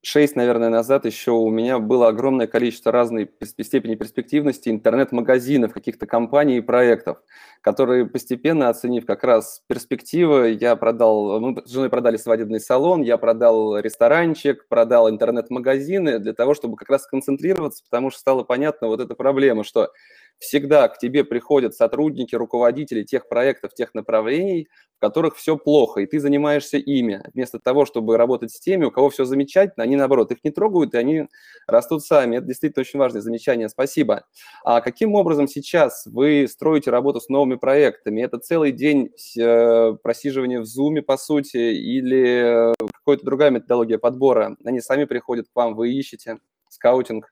[0.02, 6.58] шесть, наверное, назад еще у меня было огромное количество разной степени перспективности интернет-магазинов, каких-то компаний
[6.58, 7.18] и проектов,
[7.62, 13.18] которые постепенно, оценив как раз перспективы, я продал, мы с женой продали свадебный салон, я
[13.18, 19.02] продал ресторанчик, продал интернет-магазины для того, чтобы как раз сконцентрироваться, потому что стало понятно вот
[19.02, 19.92] эта проблема, что
[20.40, 26.06] всегда к тебе приходят сотрудники, руководители тех проектов, тех направлений, в которых все плохо, и
[26.06, 27.22] ты занимаешься ими.
[27.34, 30.94] Вместо того, чтобы работать с теми, у кого все замечательно, они, наоборот, их не трогают,
[30.94, 31.28] и они
[31.68, 32.38] растут сами.
[32.38, 33.70] Это действительно очень важное замечание.
[33.70, 34.26] Спасибо.
[34.64, 38.22] А каким образом сейчас вы строите работу с новыми проектами?
[38.22, 42.74] Это целый день э, просиживания в Zoom, по сути, или
[43.06, 44.58] какая-то другая методология подбора?
[44.66, 47.32] Они сами приходят к вам, вы ищете скаутинг?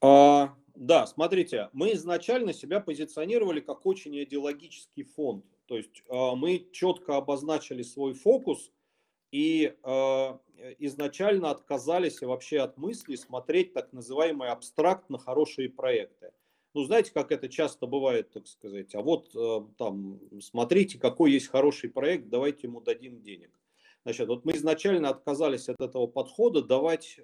[0.00, 5.44] А, да, смотрите, мы изначально себя позиционировали как очень идеологический фонд.
[5.66, 8.70] То есть э, мы четко обозначили свой фокус
[9.32, 10.38] и э,
[10.78, 16.30] изначально отказались вообще от мысли смотреть так называемые абстрактно хорошие проекты.
[16.74, 21.48] Ну, знаете, как это часто бывает, так сказать, а вот э, там, смотрите, какой есть
[21.48, 23.50] хороший проект, давайте ему дадим денег.
[24.04, 27.18] Значит, вот мы изначально отказались от этого подхода давать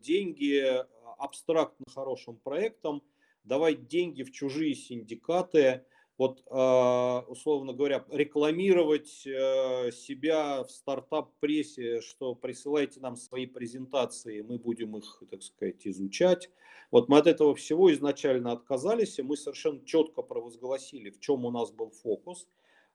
[0.00, 0.82] деньги
[1.18, 3.02] абстрактно хорошим проектам,
[3.44, 5.84] давать деньги в чужие синдикаты,
[6.16, 14.58] вот, а, условно говоря, рекламировать э, себя в стартап-прессе, что присылайте нам свои презентации, мы
[14.58, 16.50] будем их, так сказать, изучать.
[16.92, 21.50] Вот мы от этого всего изначально отказались, и мы совершенно четко провозгласили, в чем у
[21.50, 22.46] нас был фокус.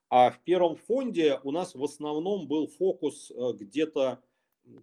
[0.10, 4.24] А в первом фонде у нас в основном был фокус э, где-то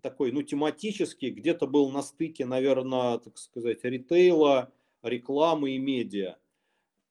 [0.03, 4.72] такой, ну, тематический, где-то был на стыке, наверное, так сказать, ритейла,
[5.03, 6.37] рекламы и медиа.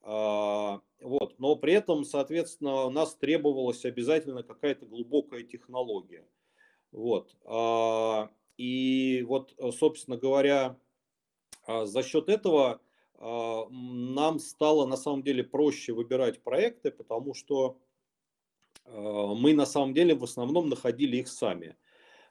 [0.01, 1.39] А, вот.
[1.39, 6.25] Но при этом, соответственно, у нас требовалась обязательно какая-то глубокая технология.
[6.91, 7.35] Вот.
[7.45, 10.77] А, и вот, собственно говоря,
[11.65, 12.81] а, за счет этого
[13.17, 17.77] нам стало на самом деле проще выбирать проекты, потому что
[18.85, 21.77] мы на самом деле в основном находили их сами.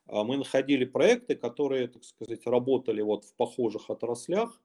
[0.06, 4.60] А мы находили проекты, которые, так сказать, работали вот в похожих отраслях,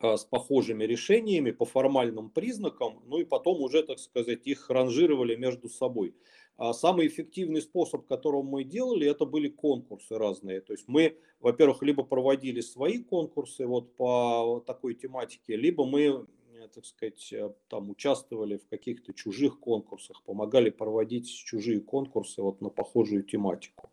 [0.00, 5.34] а, с похожими решениями по формальным признакам, ну и потом уже, так сказать, их ранжировали
[5.34, 6.14] между собой.
[6.56, 10.60] А самый эффективный способ, которым мы делали, это были конкурсы разные.
[10.60, 16.26] То есть мы, во-первых, либо проводили свои конкурсы вот по такой тематике, либо мы,
[16.74, 17.34] так сказать,
[17.68, 23.90] там участвовали в каких-то чужих конкурсах, помогали проводить чужие конкурсы вот на похожую тематику.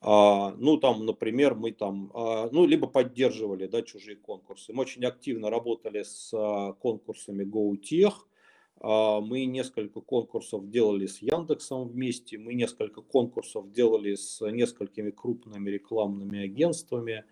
[0.00, 4.72] А, ну, там, например, мы там, а, ну, либо поддерживали, да, чужие конкурсы.
[4.72, 8.14] Мы очень активно работали с а, конкурсами GoTech.
[8.80, 16.44] Мы несколько конкурсов делали с Яндексом вместе, мы несколько конкурсов делали с несколькими крупными рекламными
[16.44, 17.24] агентствами.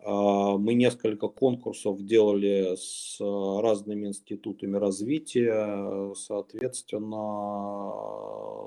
[0.00, 7.06] А, мы несколько конкурсов делали с а, разными институтами развития, соответственно,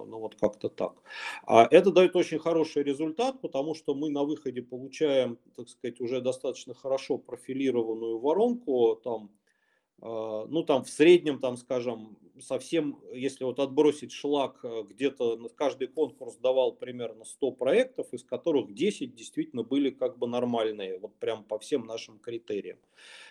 [0.06, 0.94] ну вот как-то так.
[1.46, 6.22] А это дает очень хороший результат, потому что мы на выходе получаем, так сказать, уже
[6.22, 9.30] достаточно хорошо профилированную воронку, там
[10.00, 16.38] ну там в среднем, там скажем, совсем, если вот отбросить шлак, э, где-то каждый конкурс
[16.38, 21.58] давал примерно 100 проектов, из которых 10 действительно были как бы нормальные, вот прям по
[21.60, 22.78] всем нашим критериям.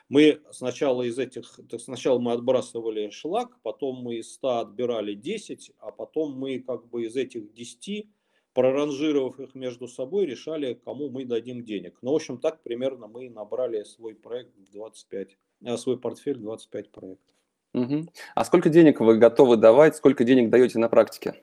[0.09, 5.91] Мы сначала из этих, сначала мы отбрасывали шлак, потом мы из 100 отбирали 10, а
[5.91, 8.09] потом мы как бы из этих 10
[8.55, 11.99] проранжировав их между собой, решали, кому мы дадим денег.
[12.01, 15.46] Ну, в общем, так примерно мы набрали свой проект в 25 Э,
[15.77, 17.35] свой портфель 25 проектов.
[17.75, 18.07] Угу.
[18.35, 21.35] А сколько денег вы готовы давать, сколько денег даете на практике?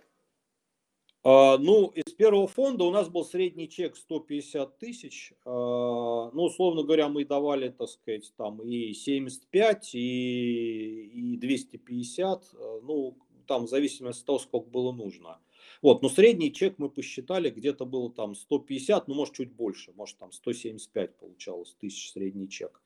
[1.26, 5.34] А, ну, из первого фонда у нас был средний чек 150 тысяч.
[5.46, 12.44] А, ну, условно говоря, мы давали, так сказать, там и 75, и, и 250.
[12.54, 15.40] А, ну, там в зависимости от того, сколько было нужно.
[15.84, 20.18] Вот, но средний чек мы посчитали, где-то было там 150, ну, может, чуть больше, может,
[20.18, 22.82] там 175 получалось тысяч средний чек.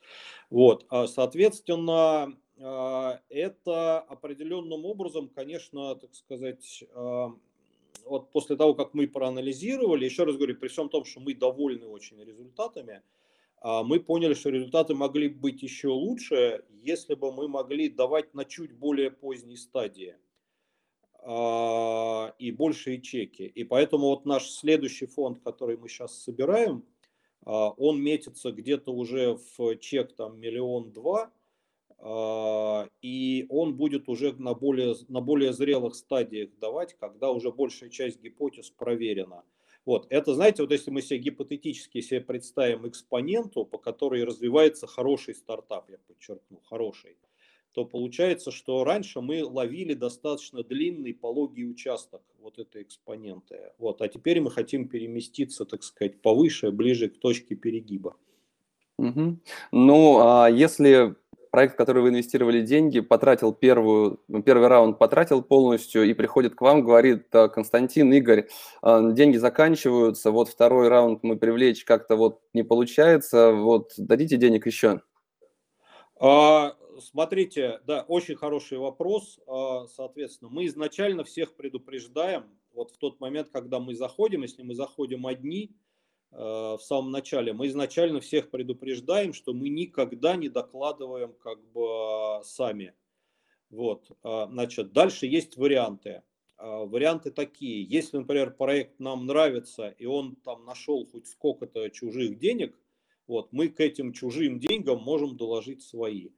[0.50, 7.36] Вот, а, соответственно, а, это определенным образом, конечно, так сказать, а,
[8.04, 11.86] вот после того, как мы проанализировали, еще раз говорю, при всем том, что мы довольны
[11.86, 13.04] очень результатами,
[13.64, 18.72] мы поняли, что результаты могли быть еще лучше, если бы мы могли давать на чуть
[18.72, 20.16] более поздней стадии.
[21.30, 23.44] А, и большие чеки.
[23.44, 26.86] И поэтому вот наш следующий фонд, который мы сейчас собираем,
[27.44, 31.30] а, он метится где-то уже в чек там миллион два,
[31.98, 37.90] а, и он будет уже на более, на более зрелых стадиях давать, когда уже большая
[37.90, 39.44] часть гипотез проверена.
[39.84, 45.36] Вот, это, знаете, вот если мы себе гипотетически себе представим экспоненту, по которой развивается хороший
[45.36, 47.18] стартап, я подчеркну, хороший,
[47.78, 53.72] то получается, что раньше мы ловили достаточно длинный пологий участок вот этой экспоненты.
[53.78, 58.16] Вот, а теперь мы хотим переместиться, так сказать, повыше, ближе к точке перегиба.
[58.98, 59.38] Угу.
[59.74, 61.14] Ну, а если
[61.52, 66.62] проект, в который вы инвестировали деньги, потратил первую, первый раунд, потратил полностью и приходит к
[66.62, 68.48] вам, говорит «А, Константин, Игорь,
[68.82, 74.66] а, деньги заканчиваются, вот второй раунд мы привлечь как-то вот не получается, вот дадите денег
[74.66, 75.02] еще?
[76.20, 79.40] А, смотрите, да, очень хороший вопрос.
[79.48, 84.76] А, соответственно, мы изначально всех предупреждаем, вот в тот момент, когда мы заходим, если мы
[84.76, 85.76] заходим одни,
[86.32, 92.42] Э, в самом начале, мы изначально всех предупреждаем, что мы никогда не докладываем как бы
[92.44, 92.94] сами.
[93.70, 96.24] Вот, а, значит, дальше есть варианты.
[96.58, 97.84] А, варианты такие.
[97.84, 102.78] Если, например, проект нам нравится, и он там нашел хоть сколько-то чужих денег,
[103.28, 106.30] вот, мы к этим чужим деньгам можем доложить свои.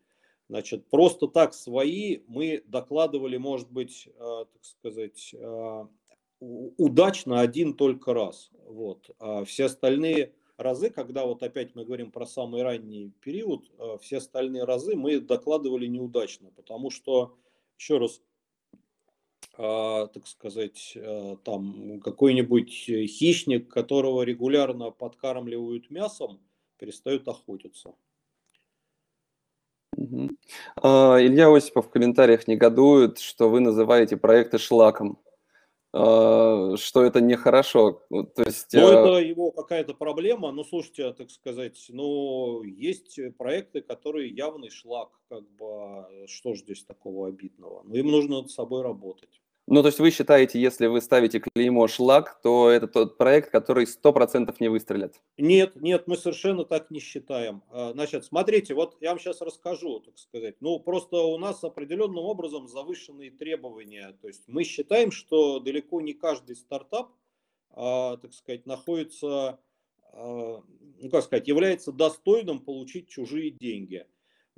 [0.50, 5.86] Значит, просто так свои мы докладывали, может быть, э, так сказать, э,
[6.40, 8.50] удачно один только раз.
[8.66, 9.12] Вот.
[9.20, 14.18] А все остальные разы, когда вот опять мы говорим про самый ранний период, а, все
[14.18, 17.38] остальные разы мы докладывали неудачно, потому что,
[17.78, 18.22] еще раз,
[19.58, 26.40] а, так сказать, а, там какой-нибудь хищник, которого регулярно подкармливают мясом,
[26.78, 27.94] перестает охотиться.
[30.78, 35.20] Илья Осипов в комментариях негодует, что вы называете проекты шлаком.
[35.92, 37.64] А, что это нехоро.
[37.64, 40.52] То есть, ну, это его какая-то проблема.
[40.52, 46.84] Ну, слушайте, так сказать, ну, есть проекты, которые явный шлак, как бы, что же здесь
[46.84, 47.82] такого обидного?
[47.86, 49.42] Ну, им нужно над собой работать.
[49.72, 53.86] Ну, то есть вы считаете, если вы ставите клеймо «шлак», то это тот проект, который
[53.86, 55.22] 100% не выстрелит?
[55.38, 57.62] Нет, нет, мы совершенно так не считаем.
[57.70, 60.56] А, значит, смотрите, вот я вам сейчас расскажу, так сказать.
[60.60, 64.18] Ну, просто у нас определенным образом завышенные требования.
[64.20, 67.12] То есть мы считаем, что далеко не каждый стартап,
[67.70, 69.60] а, так сказать, находится,
[70.14, 70.64] а,
[71.00, 74.08] ну, как сказать, является достойным получить чужие деньги.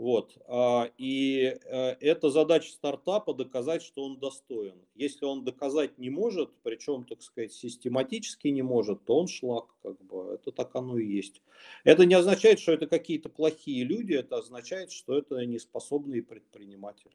[0.01, 0.35] Вот.
[0.47, 4.73] А, и э, это задача стартапа доказать, что он достоин.
[4.95, 10.03] Если он доказать не может, причем, так сказать, систематически не может, то он шлак, как
[10.03, 10.33] бы.
[10.33, 11.43] Это так оно и есть.
[11.83, 17.13] Это не означает, что это какие-то плохие люди, это означает, что это неспособные предприниматели.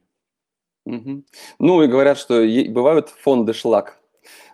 [0.85, 1.25] Угу.
[1.59, 4.01] Ну и говорят, что бывают фонды шлак.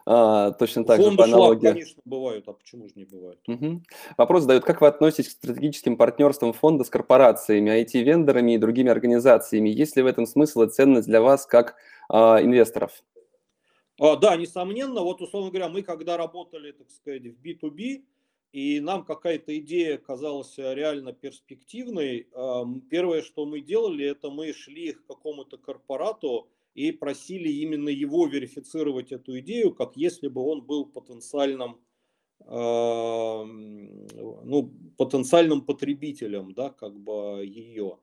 [0.04, 1.60] А, точно так Фонды же по аналогии.
[1.60, 3.40] Шлак, конечно, бывают, а почему же не бывают?
[3.48, 3.82] Угу.
[4.16, 9.68] Вопрос задают, как вы относитесь к стратегическим партнерствам фонда с корпорациями, IT-вендорами и другими организациями?
[9.68, 11.76] Есть ли в этом смысл и ценность для вас как
[12.08, 13.02] а, инвесторов?
[14.00, 15.02] А, да, несомненно.
[15.02, 18.02] Вот, условно говоря, мы когда работали, так сказать, в B2B,
[18.52, 22.28] и нам какая-то идея казалась реально перспективной,
[22.90, 29.12] первое, что мы делали, это мы шли к какому-то корпорату, и просили именно его верифицировать
[29.12, 31.80] эту идею, как если бы он был потенциальным,
[32.40, 37.98] э, ну, потенциальным потребителем, да, как бы ее.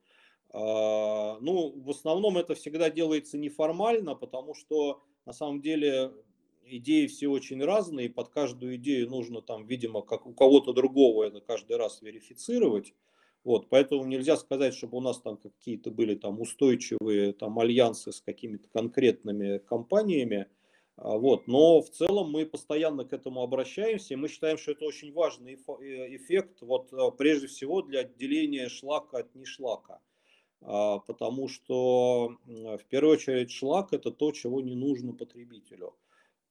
[0.53, 6.11] Э, ну, в основном это всегда делается неформально, потому что на самом деле
[6.63, 11.24] идеи все очень разные, и под каждую идею нужно там, видимо, как у кого-то другого
[11.24, 12.93] это каждый раз верифицировать.
[13.50, 18.22] Вот, поэтому нельзя сказать, чтобы у нас там какие-то были там устойчивые там альянсы с
[18.22, 20.45] какими-то конкретными компаниями.
[20.97, 24.86] А, вот, но в целом мы постоянно к этому обращаемся, и мы считаем, что это
[24.86, 30.00] очень важный э, эффект, вот а, прежде всего для отделения шлака от нешлака.
[30.62, 35.95] А, потому что в первую очередь шлак это то, чего не нужно потребителю.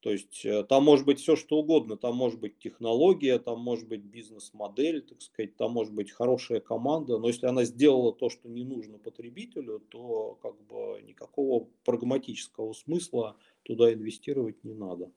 [0.00, 3.88] То есть э, там может быть все что угодно, там может быть технология, там может
[3.88, 8.48] быть бизнес-модель, так сказать, там может быть хорошая команда, но если она сделала то, что
[8.48, 15.10] не нужно потребителю, то как бы никакого прагматического смысла туда инвестировать не надо.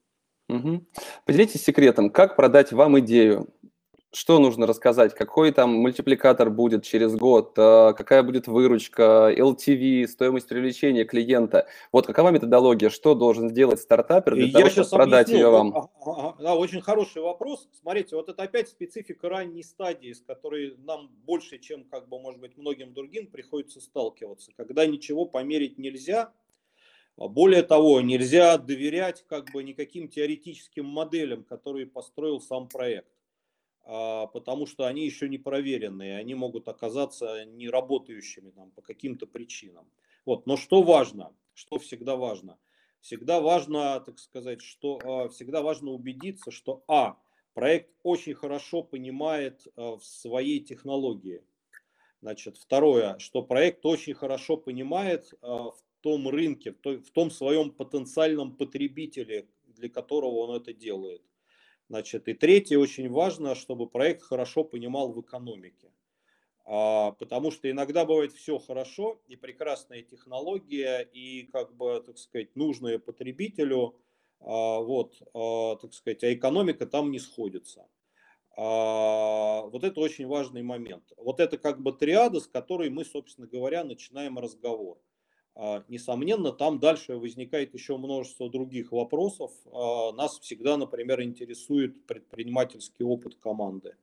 [0.50, 0.86] Угу.
[1.26, 3.48] Поделитесь секретом, как продать вам идею?
[4.14, 5.16] Что нужно рассказать?
[5.16, 7.54] Какой там мультипликатор будет через год?
[7.58, 11.68] А, какая будет выручка, LTV, стоимость привлечения клиента?
[11.94, 12.90] Вот какова методология?
[12.90, 15.46] Что должен сделать стартапер для Я того, чтобы продать объясню.
[15.46, 15.90] ее вам?
[16.40, 17.70] Да, очень хороший вопрос.
[17.82, 22.42] Смотрите, вот это опять специфика ранней стадии, с которой нам больше, чем, как бы, может
[22.42, 24.52] быть, многим другим приходится сталкиваться.
[24.58, 26.34] Когда ничего померить нельзя,
[27.18, 33.08] а более того, нельзя доверять как бы никаким теоретическим моделям, которые построил сам проект.
[33.94, 39.28] А, потому что они еще не проверенные, они могут оказаться не работающими там, по каким-то
[39.28, 39.86] причинам.
[40.26, 40.48] Вот.
[40.48, 42.58] Но что важно, что всегда важно?
[43.02, 47.18] Всегда важно, так сказать, что а, всегда важно убедиться, что а,
[47.54, 51.44] проект очень хорошо понимает в своей технологии.
[52.22, 59.50] Значит, второе, что проект очень хорошо понимает в том рынке, в том своем потенциальном потребителе,
[59.66, 61.24] для которого он это делает.
[61.92, 65.92] Значит, и третье, очень важно, чтобы проект хорошо понимал в экономике.
[66.64, 72.56] А, потому что иногда бывает все хорошо, и прекрасная технология, и, как бы, так сказать,
[72.56, 73.98] нужная потребителю,
[74.40, 77.86] а, вот, а, так сказать, а экономика там не сходится.
[78.56, 81.12] Вот это очень важный момент.
[81.18, 84.98] Вот это как бы триада, с которой мы, собственно говоря, начинаем разговор.
[85.88, 89.52] Несомненно, там дальше возникает еще множество других вопросов.
[89.66, 93.96] Нас всегда, например, интересует предпринимательский опыт команды.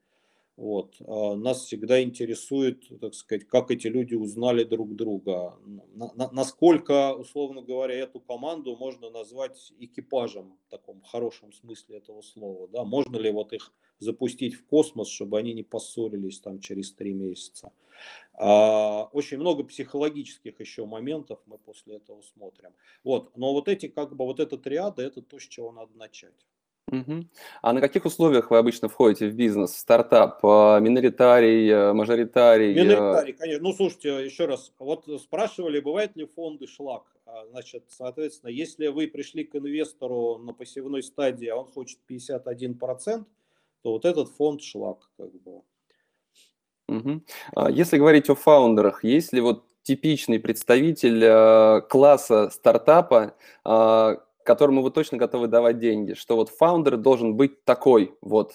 [0.58, 0.96] Вот.
[1.06, 5.56] А, нас всегда интересует, так сказать, как эти люди узнали друг друга.
[5.94, 12.66] Насколько, условно говоря, эту команду можно назвать экипажем в таком хорошем смысле этого слова.
[12.66, 12.84] Да?
[12.84, 17.72] Можно ли вот их запустить в космос, чтобы они не поссорились там через три месяца.
[18.34, 22.70] А, очень много психологических еще моментов мы после этого смотрим.
[23.02, 23.36] Вот.
[23.36, 26.46] Но вот эти, как бы, вот эта триада, это то, с чего надо начать.
[26.90, 27.28] Мгм.
[27.60, 29.76] А на каких условиях вы обычно входите в бизнес?
[29.76, 32.74] Стартап, а, миноритарий, э, мажоритарий?
[32.74, 33.62] Миноритарий, конечно.
[33.62, 37.04] Ну, слушайте, еще раз, вот спрашивали, бывает ли фонды шлак?
[37.26, 43.26] А, значит, соответственно, если вы пришли к инвестору на пассивной стадии, а он хочет 51%,
[43.88, 45.62] то вот этот фонд шлак, как бы.
[47.54, 53.34] А Если говорить о фаундерах, есть ли вот типичный представитель э, класса стартапа,
[53.64, 58.52] а, которому вы точно готовы давать деньги, что вот фаундер должен быть такой вот?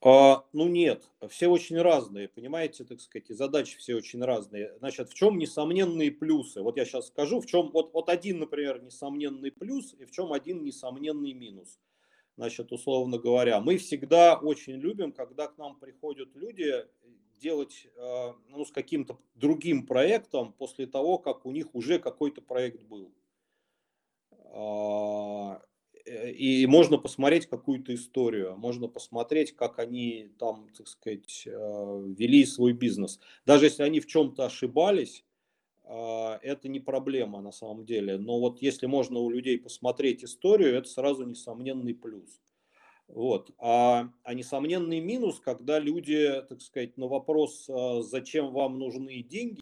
[0.00, 4.72] А, ну нет, все очень разные, понимаете, так сказать, и задачи все очень разные.
[4.78, 6.62] Значит, в чем несомненные плюсы?
[6.62, 10.32] Вот я сейчас скажу, в чем вот, вот один, например, несомненный плюс и в чем
[10.32, 11.80] один несомненный минус.
[12.36, 16.84] Значит, условно говоря, мы всегда очень любим, когда к нам приходят люди,
[17.40, 22.82] делать э, ну, с каким-то другим проектом после того, как у них уже какой-то проект
[22.82, 23.12] был.
[26.08, 31.50] Э, и можно посмотреть какую-то историю, можно посмотреть, как они там, так сказать, э,
[32.16, 33.20] вели свой бизнес.
[33.46, 35.24] Даже если они в чем-то ошибались,
[35.90, 38.18] а, это не проблема на самом деле.
[38.18, 42.40] Но вот если можно у людей посмотреть историю, это сразу несомненный плюс.
[43.08, 43.50] Вот.
[43.58, 49.60] А, а несомненный минус, когда люди, так сказать, на вопрос, а, зачем вам нужны деньги,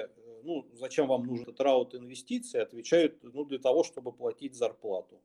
[0.00, 0.08] э,
[0.42, 5.20] ну, зачем вам нужен этот раут инвестиций, отвечают, ну, для того, чтобы платить зарплату.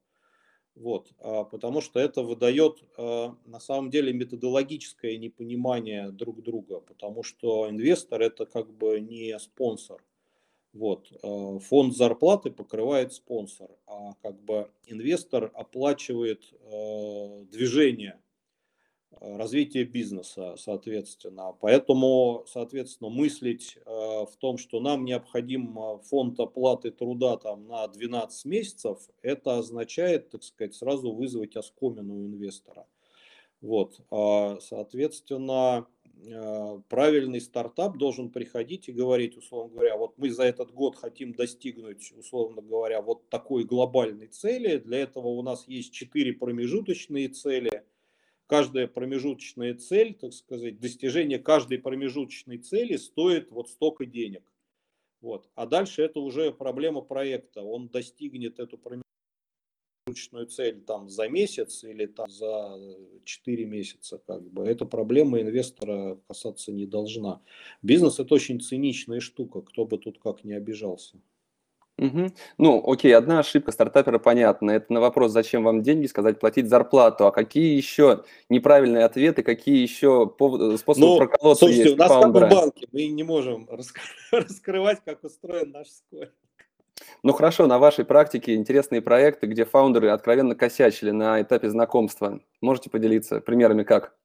[0.79, 7.69] Вот, а, потому что это выдает на самом деле методологическое непонимание друг друга, потому что
[7.69, 10.03] инвестор это как бы не спонсор.
[10.73, 11.11] Вот.
[11.23, 16.53] Э, фонд зарплаты покрывает спонсор, а как бы инвестор оплачивает
[17.51, 18.19] движение,
[19.19, 21.55] развитие бизнеса, соответственно.
[21.59, 28.99] Поэтому, соответственно, мыслить в том, что нам необходим фонд оплаты труда там, на 12 месяцев,
[29.21, 32.85] это означает, так сказать, сразу вызвать оскомину у инвестора.
[33.61, 35.87] Вот, а, соответственно,
[36.25, 41.33] Э, правильный стартап должен приходить и говорить, условно говоря, вот мы за этот год хотим
[41.33, 44.77] достигнуть, условно говоря, вот такой глобальной цели.
[44.77, 47.83] Для этого у нас есть четыре промежуточные цели.
[48.47, 54.49] Каждая промежуточная цель, так сказать, достижение каждой промежуточной цели стоит вот столько денег.
[55.21, 55.49] Вот.
[55.55, 57.61] А дальше это уже проблема проекта.
[57.61, 58.77] Он достигнет эту
[60.07, 62.77] промежуточную цель там за месяц или там за
[63.25, 67.41] 4 месяца, как бы, эта проблема инвестора касаться не должна.
[67.81, 71.21] Бизнес это очень циничная штука, кто бы тут как не обижался.
[71.99, 72.31] Угу.
[72.59, 74.71] Ну, окей, одна ошибка стартапера понятна.
[74.71, 77.25] Это на вопрос, зачем вам деньги, сказать платить зарплату.
[77.25, 80.31] А какие еще неправильные ответы, какие еще
[80.77, 82.47] способы ну, проколоться слушайте, есть у нас фаундера?
[82.47, 83.67] как в банке, мы не можем
[84.31, 86.31] раскрывать, как устроен наш скоринг.
[87.23, 92.39] Ну хорошо, на вашей практике интересные проекты, где фаундеры откровенно косячили на этапе знакомства.
[92.61, 94.15] Можете поделиться примерами как?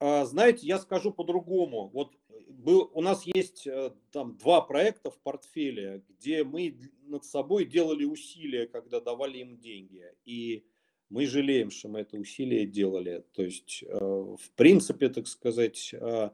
[0.00, 1.90] Знаете, я скажу по-другому.
[1.92, 2.12] Вот
[2.50, 6.76] был, у нас есть э, там два проекта в портфеле, где мы
[7.06, 10.04] над собой делали усилия, когда давали им деньги.
[10.24, 10.64] И
[11.08, 13.24] мы жалеем, что мы это усилие делали.
[13.32, 16.30] То есть, э, в принципе, так сказать, э,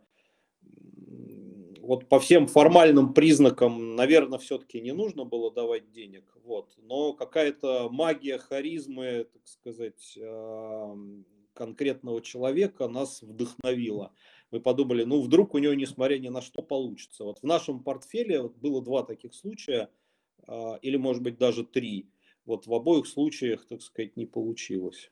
[1.80, 7.88] вот по всем формальным признакам, наверное, все-таки не нужно было давать денег, вот, но какая-то
[7.90, 10.18] магия харизмы, так сказать,
[11.56, 14.12] конкретного человека нас вдохновила.
[14.50, 17.24] Мы подумали, ну вдруг у него, несмотря ни на что, получится.
[17.24, 19.90] Вот в нашем портфеле было два таких случая.
[20.82, 22.08] или, может быть, даже 3.
[22.44, 25.10] Вот в обоих случаях, так сказать, не получилось.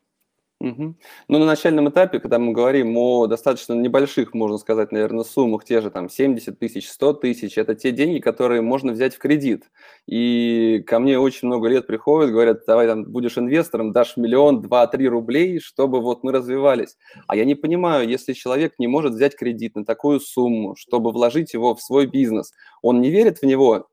[0.61, 0.95] Угу.
[1.29, 5.81] Ну, на начальном этапе, когда мы говорим о достаточно небольших, можно сказать, наверное, суммах, те
[5.81, 9.65] же там 70 тысяч, 100 тысяч, это те деньги, которые можно взять в кредит.
[10.07, 14.87] И ко мне очень много лет приходят, говорят, давай там будешь инвестором, дашь миллион, два,
[14.87, 16.97] три рублей, чтобы вот мы развивались.
[17.27, 21.53] А я не понимаю, если человек не может взять кредит на такую сумму, чтобы вложить
[21.53, 23.89] его в свой бизнес, он не верит в него,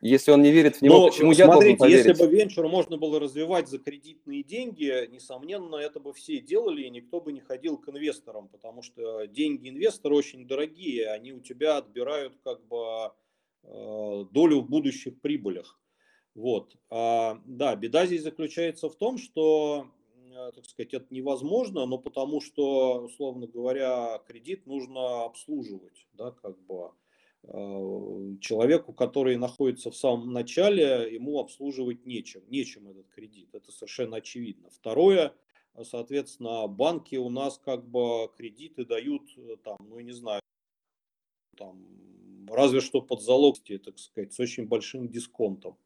[0.00, 2.06] если он не верит в него, Но, почему смотрите, я должен поверить?
[2.06, 6.90] Если бы венчур можно было развивать за кредитные деньги, несомненно, это бы все делали, и
[6.90, 11.76] никто бы не ходил к инвесторам, потому что деньги инвестора очень дорогие, они у тебя
[11.76, 13.12] отбирают как бы
[13.64, 15.78] э, долю в будущих прибылях.
[16.34, 16.76] Вот.
[16.88, 19.86] А, да, беда здесь заключается в том, что,
[20.32, 26.58] э, так сказать, это невозможно, но потому что, условно говоря, кредит нужно обслуживать, да, как
[26.64, 26.92] бы
[27.46, 33.48] человеку, который находится в самом начале, ему обслуживать нечем, нечем этот кредит.
[33.52, 34.68] Это совершенно очевидно.
[34.70, 35.34] Второе,
[35.82, 40.40] соответственно, банки у нас как бы кредиты дают, э, там, ну не знаю,
[41.56, 45.76] там, разве что под залог, так сказать, с очень большим дисконтом.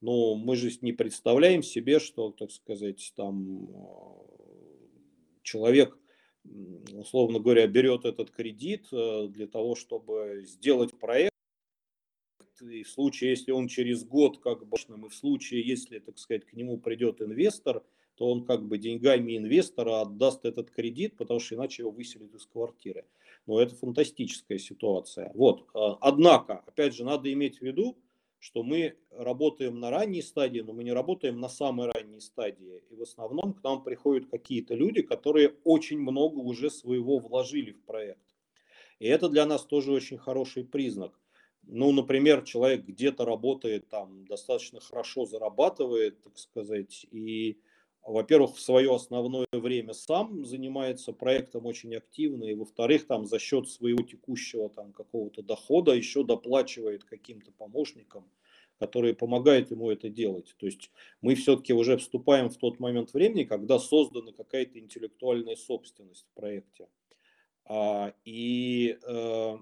[0.00, 4.28] Но мы же не представляем себе, что, так сказать, там э,
[5.42, 5.98] человек
[6.92, 11.32] условно говоря, берет этот кредит э, для того, чтобы сделать проект,
[12.60, 16.44] и в случае, если он через год, как бы, и в случае, если, так сказать,
[16.44, 17.84] к нему придет инвестор,
[18.16, 22.46] то он как бы деньгами инвестора отдаст этот кредит, потому что иначе его выселят из
[22.46, 23.06] квартиры.
[23.46, 25.30] Но это фантастическая ситуация.
[25.34, 25.68] Вот.
[25.74, 27.96] Э, однако, опять же, надо иметь в виду,
[28.38, 32.82] что мы работаем на ранней стадии, но мы не работаем на самой ранней стадии.
[32.90, 37.82] И в основном к нам приходят какие-то люди, которые очень много уже своего вложили в
[37.82, 38.36] проект.
[38.98, 41.18] И это для нас тоже очень хороший признак.
[41.62, 47.60] Ну, например, человек где-то работает, там достаточно хорошо зарабатывает, так сказать, и
[48.12, 53.68] во-первых, в свое основное время сам занимается проектом очень активно, и во-вторых, там за счет
[53.68, 58.24] своего текущего там какого-то дохода еще доплачивает каким-то помощникам,
[58.78, 60.54] которые помогают ему это делать.
[60.58, 60.90] То есть
[61.20, 66.88] мы все-таки уже вступаем в тот момент времени, когда создана какая-то интеллектуальная собственность в проекте.
[67.66, 69.56] А, и э,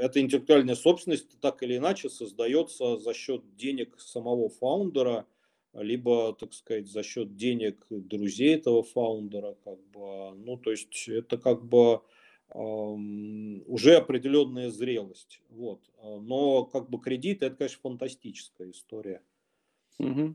[0.00, 5.26] эта интеллектуальная собственность так или иначе создается за счет денег самого фаундера–
[5.74, 11.38] либо, так сказать, за счет денег друзей этого фаундера, как бы, ну, то есть это
[11.38, 12.00] как бы
[12.54, 15.80] уже определенная зрелость, вот.
[16.02, 19.22] Но как бы кредит это, конечно, фантастическая история.
[19.98, 20.34] Угу.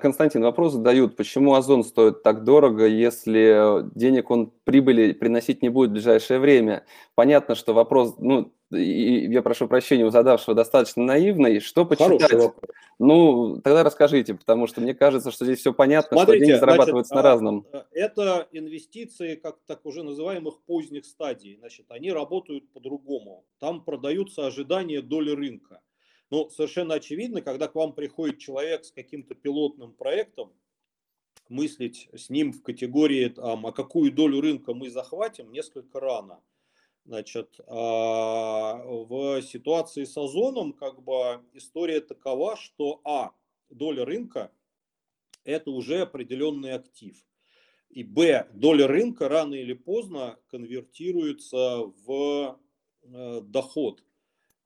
[0.00, 5.90] Константин, вопрос задают, почему Озон стоит так дорого, если денег он прибыли приносить не будет
[5.90, 6.84] в ближайшее время?
[7.14, 11.60] Понятно, что вопрос, ну, и я прошу прощения у задавшего, достаточно наивный.
[11.60, 12.54] Что почитать?
[12.98, 17.14] Ну, тогда расскажите, потому что мне кажется, что здесь все понятно, Смотрите, что деньги зарабатываются
[17.14, 17.66] значит, на разном.
[17.72, 21.56] А, это инвестиции, как так уже называемых поздних стадий.
[21.58, 23.44] Значит, они работают по-другому.
[23.58, 25.80] Там продаются ожидания доли рынка.
[26.30, 30.52] Ну, совершенно очевидно, когда к вам приходит человек с каким-то пилотным проектом,
[31.48, 36.40] мыслить с ним в категории, там, а какую долю рынка мы захватим, несколько рано.
[37.04, 43.32] Значит, а, в ситуации с озоном как бы история такова, что а,
[43.70, 44.52] доля рынка–
[45.44, 47.16] это уже определенный актив.
[47.90, 52.58] И б, доля рынка рано или поздно конвертируется в
[53.02, 54.04] э, доход,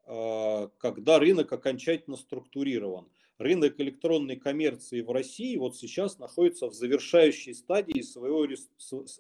[0.05, 3.09] а, когда рынок окончательно структурирован
[3.39, 8.47] рынок электронной коммерции в России вот сейчас находится в завершающей стадии своего,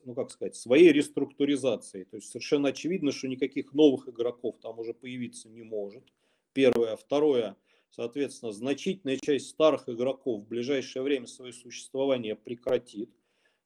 [0.05, 2.05] ну как сказать, своей реструктуризации.
[2.05, 6.05] То есть совершенно очевидно, что никаких новых игроков там уже появиться не может.
[6.53, 6.97] Первое.
[6.97, 7.57] Второе.
[7.91, 13.11] Соответственно, значительная часть старых игроков в ближайшее время свое существование прекратит.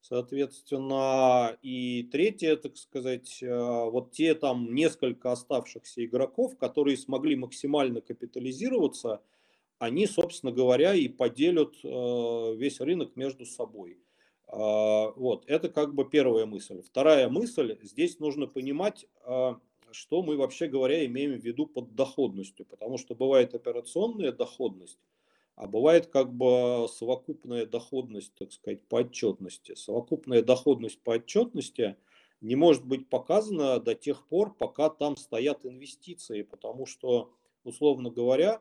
[0.02, 8.00] Соответственно, и третье, так сказать, э, вот те там несколько оставшихся игроков, которые смогли максимально
[8.00, 9.22] капитализироваться–
[9.80, 13.98] они, собственно говоря, и поделят э, весь рынок между собой.
[14.46, 16.82] А, вот, это как бы первая мысль.
[16.82, 19.58] Вторая мысль, здесь нужно понимать, а,
[19.90, 24.98] что мы вообще говоря имеем в виду под доходностью, потому что бывает операционная доходность,
[25.56, 29.74] а бывает как бы совокупная доходность, так сказать, по отчетности.
[29.76, 31.96] Совокупная доходность по отчетности
[32.42, 37.32] не может быть показана до тех пор, пока там стоят инвестиции, потому что,
[37.64, 38.60] условно говоря,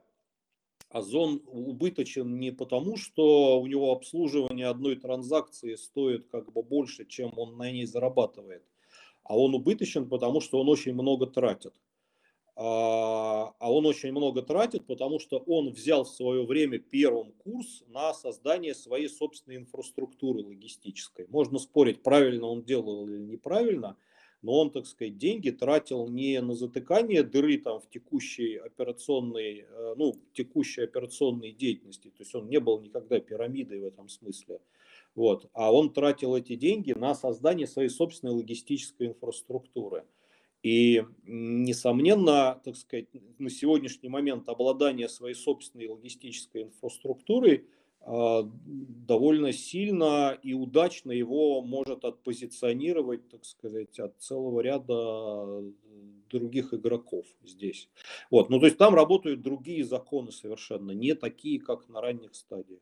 [0.89, 7.31] Озон убыточен не потому, что у него обслуживание одной транзакции стоит как бы больше, чем
[7.37, 8.63] он на ней зарабатывает,
[9.23, 11.75] а он убыточен, потому что он очень много тратит.
[12.55, 17.83] а, а он очень много тратит, потому что он взял в свое время первым курс
[17.87, 21.25] на создание своей собственной инфраструктуры логистической.
[21.29, 23.97] Можно спорить, правильно он делал или неправильно,
[24.41, 29.93] но он, так сказать, деньги тратил не на затыкание дыры там в текущей операционной, э,
[29.97, 34.61] ну, текущей операционной деятельности, то есть он не был никогда пирамидой в этом смысле,
[35.15, 40.05] вот, а он тратил эти деньги на создание своей собственной логистической инфраструктуры.
[40.61, 47.65] И, несомненно, так сказать, на сегодняшний момент обладание своей собственной логистической инфраструктурой
[48.06, 55.64] довольно сильно и удачно его может отпозиционировать, так сказать, от целого ряда
[56.30, 57.89] других игроков здесь.
[58.32, 58.50] Вот.
[58.50, 62.80] Ну, то есть там работают другие законы совершенно, не такие, как на ранних стадиях.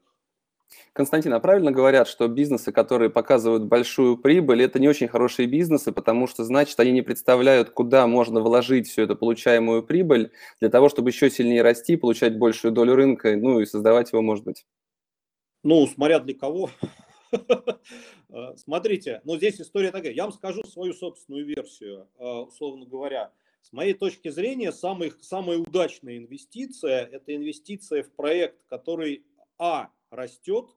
[0.93, 5.93] Константин, а правильно говорят, что бизнесы, которые показывают большую прибыль, это не очень хорошие бизнесы,
[5.93, 10.89] потому что, значит, они не представляют, куда можно вложить всю эту получаемую прибыль для того,
[10.89, 14.65] чтобы еще сильнее расти, получать большую долю рынка, ну и создавать его, может быть?
[15.63, 16.69] Ну, смотря для кого.
[18.55, 20.13] Смотрите, ну здесь история такая.
[20.13, 23.31] Я вам скажу свою собственную версию, а, условно говоря.
[23.61, 29.25] С моей точки зрения, самый, самая удачная инвестиция– это инвестиция в проект, который,
[29.57, 30.69] а, растет,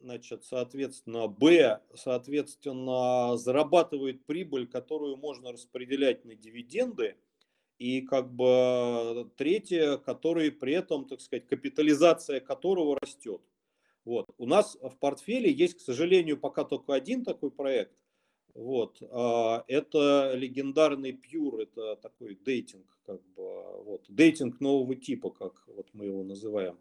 [0.00, 7.16] значит, соответственно, Б, соответственно, зарабатывает прибыль, которую можно распределять на дивиденды,
[7.78, 13.40] и как бы третье, который при этом, так сказать, капитализация которого растет.
[14.04, 14.26] Вот.
[14.38, 17.92] У нас в портфеле есть, к сожалению, пока только один такой проект.
[18.54, 19.00] Вот.
[19.10, 25.88] А, это легендарный Pure, это такой дейтинг, как бы, вот, дейтинг нового типа, как вот
[25.92, 26.78] мы его называем.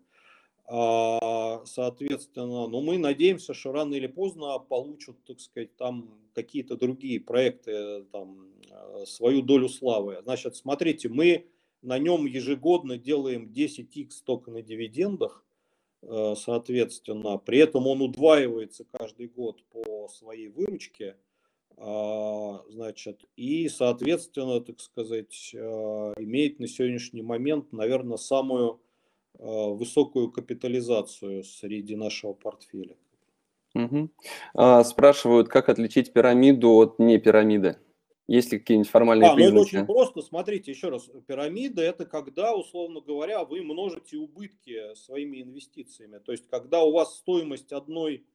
[0.65, 7.19] А, соответственно, но мы надеемся, что рано или поздно получат, так сказать, там какие-то другие
[7.19, 10.19] проекты, там, э, свою долю славы.
[10.23, 11.47] Значит, смотрите, мы
[11.81, 15.43] на нем ежегодно делаем 10x только на дивидендах,
[16.01, 21.17] соответственно, при этом он удваивается каждый год по своей выручке,
[21.77, 25.57] а, значит, и, соответственно, так сказать, э,
[26.17, 28.79] имеет на сегодняшний момент, наверное, самую
[29.41, 32.97] Э, высокую капитализацию среди нашего портфеля.
[33.73, 34.09] Угу.
[34.55, 37.77] А, спрашивают, как отличить пирамиду от не пирамиды?
[38.29, 39.55] Есть ли какие-нибудь формальные а, признаки?
[39.55, 40.21] Ну это очень просто.
[40.21, 41.09] Смотрите, еще раз.
[41.27, 46.19] Пирамида– это когда, условно говоря, вы множите убытки своими инвестициями.
[46.19, 48.25] То есть, когда у вас стоимость одной,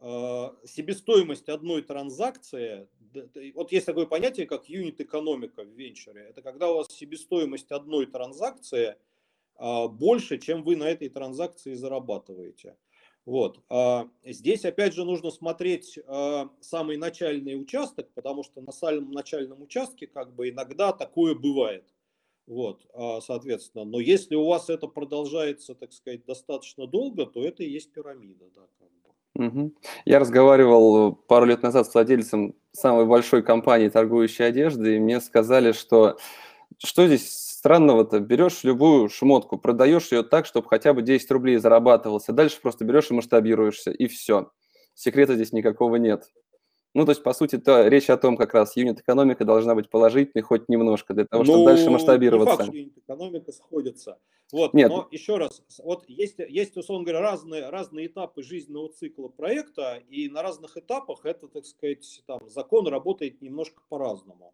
[0.00, 2.88] э, себестоимость одной транзакции,
[3.54, 6.26] вот есть такое понятие, как юнит-экономика в венчуре.
[6.28, 8.96] Это когда у вас себестоимость одной транзакции–
[9.56, 12.76] а, больше, чем вы на этой транзакции зарабатываете.
[13.24, 13.60] Вот.
[13.68, 19.62] А, здесь опять же нужно смотреть а, самый начальный участок, потому что на самом начальном
[19.62, 21.84] участке как бы иногда такое бывает.
[22.48, 22.82] Вот,
[23.20, 27.92] соответственно, но если у вас это продолжается, так сказать, достаточно долго, то это и есть
[27.92, 29.46] пирамида, да, как бы.
[29.46, 29.72] Угу.
[30.06, 35.70] Я разговаривал пару лет назад с владельцем самой большой компании, торгующей одеждой, и мне сказали,
[35.70, 36.18] что
[36.84, 38.20] что здесь странного-то?
[38.20, 42.84] Берешь любую шмотку, продаешь ее так, чтобы хотя бы 10 рублей зарабатывалось, а дальше просто
[42.84, 44.50] берешь и масштабируешься, и все.
[44.94, 46.24] Секрета здесь никакого нет.
[46.94, 50.42] Ну, то есть, по сути, то речь о том, как раз юнит-экономика должна быть положительной
[50.42, 52.64] хоть немножко, для того, чтобы ну, дальше масштабироваться.
[52.64, 54.18] Не факт, юнит-экономика сходится.
[54.52, 54.90] Вот, Нет.
[54.90, 60.28] но еще раз, вот есть, есть, условно говоря, разные, разные этапы жизненного цикла проекта, и
[60.28, 64.52] на разных этапах это, так сказать, там, закон работает немножко по-разному.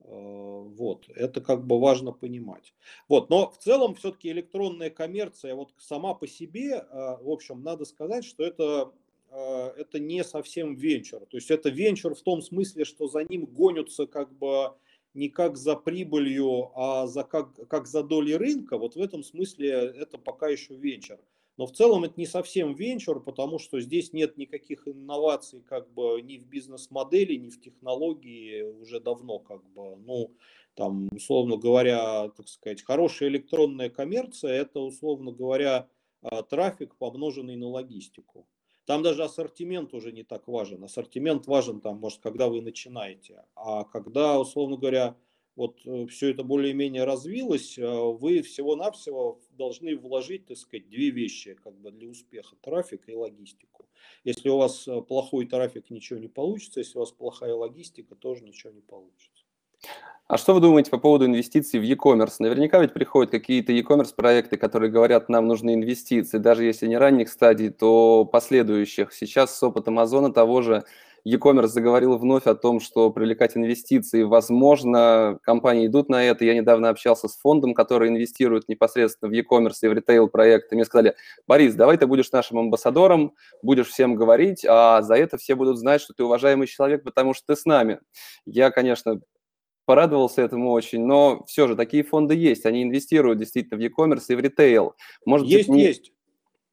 [0.00, 2.74] Э, вот, это как бы важно понимать.
[3.08, 7.84] Вот, но в целом все-таки электронная коммерция вот сама по себе, э, в общем, надо
[7.84, 8.92] сказать, что это,
[9.30, 11.24] э, это не совсем венчур.
[11.26, 14.74] То есть это венчур в том смысле, что за ним гонятся как бы
[15.14, 18.76] не как за прибылью, а за как, как за долей рынка.
[18.76, 21.18] Вот в этом смысле это пока еще венчур.
[21.56, 26.20] Но в целом это не совсем венчур, потому что здесь нет никаких инноваций как бы
[26.20, 30.34] ни в бизнес-модели, ни в технологии уже давно как бы, ну,
[30.74, 35.88] там, условно говоря, так сказать, хорошая электронная коммерция, это, условно говоря,
[36.22, 38.48] а, трафик, помноженный на логистику.
[38.84, 40.82] Там даже ассортимент уже не так важен.
[40.84, 43.44] Ассортимент важен там, может, когда вы начинаете.
[43.54, 45.16] А когда, условно говоря,
[45.56, 51.54] вот э, все это более-менее развилось, э, вы всего-навсего должны вложить, так сказать, две вещи
[51.62, 53.86] как бы для успеха, трафик и логистику.
[54.24, 58.42] Если у вас э, плохой трафик, ничего не получится, если у вас плохая логистика, тоже
[58.44, 59.44] ничего не получится.
[60.26, 62.36] А что вы думаете по поводу инвестиций в e-commerce?
[62.38, 67.28] Наверняка ведь приходят какие-то e-commerce проекты, которые говорят, нам нужны инвестиции, даже если не ранних
[67.28, 69.12] стадий, то последующих.
[69.12, 70.84] Сейчас с опытом Озона того же
[71.24, 76.44] e-commerce заговорил вновь о том, что привлекать инвестиции возможно, компании идут на это.
[76.44, 80.74] Я недавно общался с фондом, который инвестирует непосредственно в e-commerce и в ритейл-проекты.
[80.74, 81.14] Мне сказали,
[81.46, 86.00] Борис, давай ты будешь нашим амбассадором, будешь всем говорить, а за это все будут знать,
[86.00, 88.00] что ты уважаемый человек, потому что ты с нами.
[88.44, 89.20] Я, конечно,
[89.86, 94.34] порадовался этому очень, но все же такие фонды есть, они инвестируют действительно в e-commerce и
[94.34, 94.94] в ритейл.
[95.24, 95.84] Может есть, быть, не...
[95.84, 96.12] есть.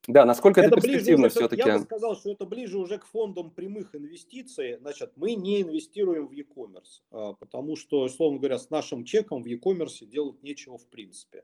[0.08, 1.62] Да, насколько это, это перспективно все-таки?
[1.62, 4.78] Я бы сказал, что это ближе уже к фондам прямых инвестиций.
[4.78, 9.45] Значит, мы не инвестируем в e-commerce, а, потому что, условно говоря, с нашим чеком в
[9.45, 11.43] e-commerce делать нечего в принципе,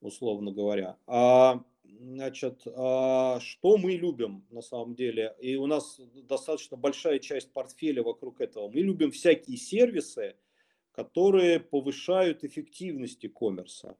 [0.00, 0.96] условно говоря.
[1.06, 5.36] А, значит, а, что мы любим на самом деле?
[5.40, 8.70] И у нас достаточно большая часть портфеля вокруг этого.
[8.70, 10.36] Мы любим всякие сервисы,
[10.92, 13.94] которые повышают эффективность e-commerce.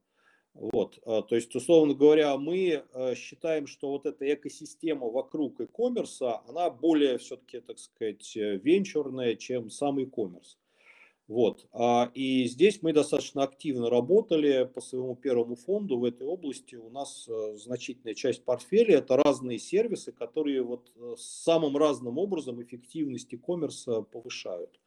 [0.55, 6.41] Вот, а, то есть, условно говоря, мы э, считаем, что вот эта экосистема вокруг e-commerce,
[6.47, 10.57] она более все-таки, так сказать, э, венчурная, чем сам e-commerce.
[11.27, 11.67] Вот.
[11.73, 16.75] А, и здесь мы достаточно активно работали по своему первому фонду в этой области.
[16.75, 23.33] У нас э, значительная часть портфеля– это разные сервисы, которые вот самым разным образом эффективность
[23.33, 24.82] e-commerce повышают.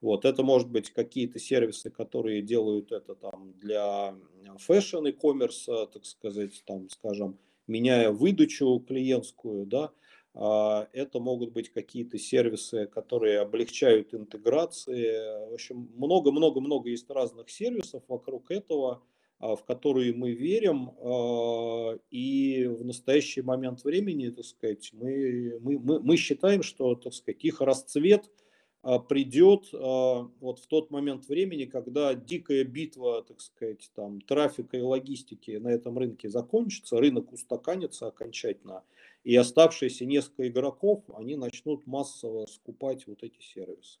[0.00, 4.14] Вот, это может быть какие-то сервисы, которые делают это там для
[4.58, 9.90] fashion e-commerce, так сказать, там, скажем, меняя выдачу клиентскую, да,
[10.34, 15.50] а, это могут быть какие-то сервисы, которые облегчают интеграции.
[15.50, 19.02] В общем, много-много-много есть разных сервисов вокруг этого,
[19.38, 20.90] а, в которые мы верим.
[20.98, 27.12] А, и в настоящий момент времени, так сказать, мы, мы, мы, мы считаем, что, так
[27.12, 28.30] сказать, их расцвет–
[28.82, 34.80] придет а, вот в тот момент времени, когда дикая битва, так сказать, там, трафика и
[34.80, 38.82] логистики на этом рынке закончится, рынок устаканится окончательно,
[39.22, 43.98] и оставшиеся несколько игроков, они начнут массово скупать вот эти сервисы.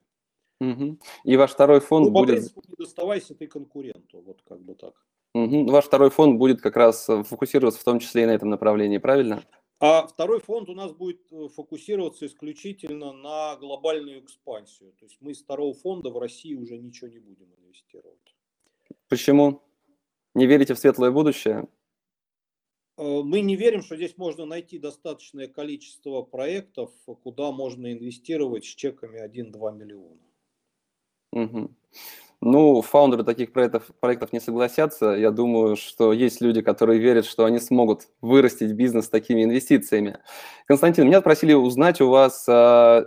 [0.60, 0.98] Угу.
[1.24, 2.36] И ваш второй фонд ну, будет...
[2.36, 4.94] Принципу, не доставайся ты конкуренту, вот как бы так.
[5.34, 5.66] Угу.
[5.70, 9.42] Ваш второй фонд будет как раз фокусироваться в том числе и на этом направлении, правильно?
[9.80, 14.92] А второй фонд у нас будет э, фокусироваться исключительно на глобальную экспансию.
[14.92, 18.36] То есть мы из второго фонда в России уже ничего не будем инвестировать.
[19.08, 19.62] Почему?
[20.34, 21.66] Не верите в светлое будущее?
[22.98, 28.68] Э, мы не верим, что здесь можно найти достаточное количество проектов, куда можно инвестировать с
[28.68, 30.20] чеками 1-2 миллиона.
[31.32, 31.74] Угу.
[32.42, 35.10] Ну, фаундеры таких проектов, проектов не согласятся.
[35.10, 40.18] Я думаю, что есть люди, которые верят, что они смогут вырастить бизнес такими инвестициями.
[40.66, 43.04] Константин, меня просили узнать у вас, а,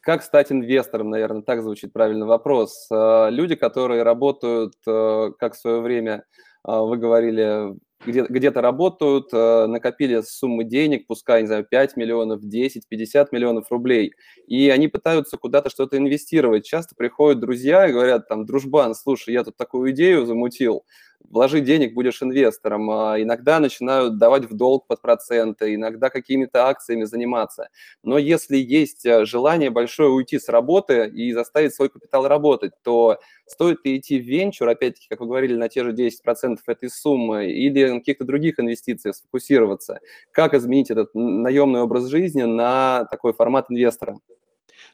[0.00, 2.86] как стать инвестором, наверное, так звучит правильный вопрос.
[2.90, 6.24] А, люди, которые работают, а, как в свое время
[6.66, 12.88] вы говорили, где- где-то работают, э, накопили суммы денег, пускай, не знаю, 5 миллионов, 10,
[12.88, 14.12] 50 миллионов рублей,
[14.46, 16.64] и они пытаются куда-то что-то инвестировать.
[16.66, 20.84] Часто приходят друзья и говорят, там, дружбан, слушай, я тут такую идею замутил,
[21.28, 22.90] вложи денег, будешь инвестором.
[22.90, 27.68] А иногда начинают давать в долг под проценты, иногда какими-то акциями заниматься.
[28.02, 33.18] Но если есть э, желание большое уйти с работы и заставить свой капитал работать, то
[33.46, 37.46] стоит ли идти в венчур, опять-таки, как вы говорили, на те же 10% этой суммы,
[37.50, 40.00] или на каких-то других инвестициях сфокусироваться?
[40.30, 44.18] Как изменить этот наемный образ жизни на такой формат инвестора?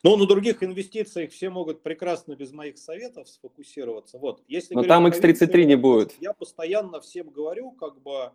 [0.03, 4.19] Но на других инвестициях все могут прекрасно без моих советов сфокусироваться.
[4.19, 6.15] Вот, если Но там X33 не будет.
[6.21, 8.33] Я постоянно всем говорю, как бы,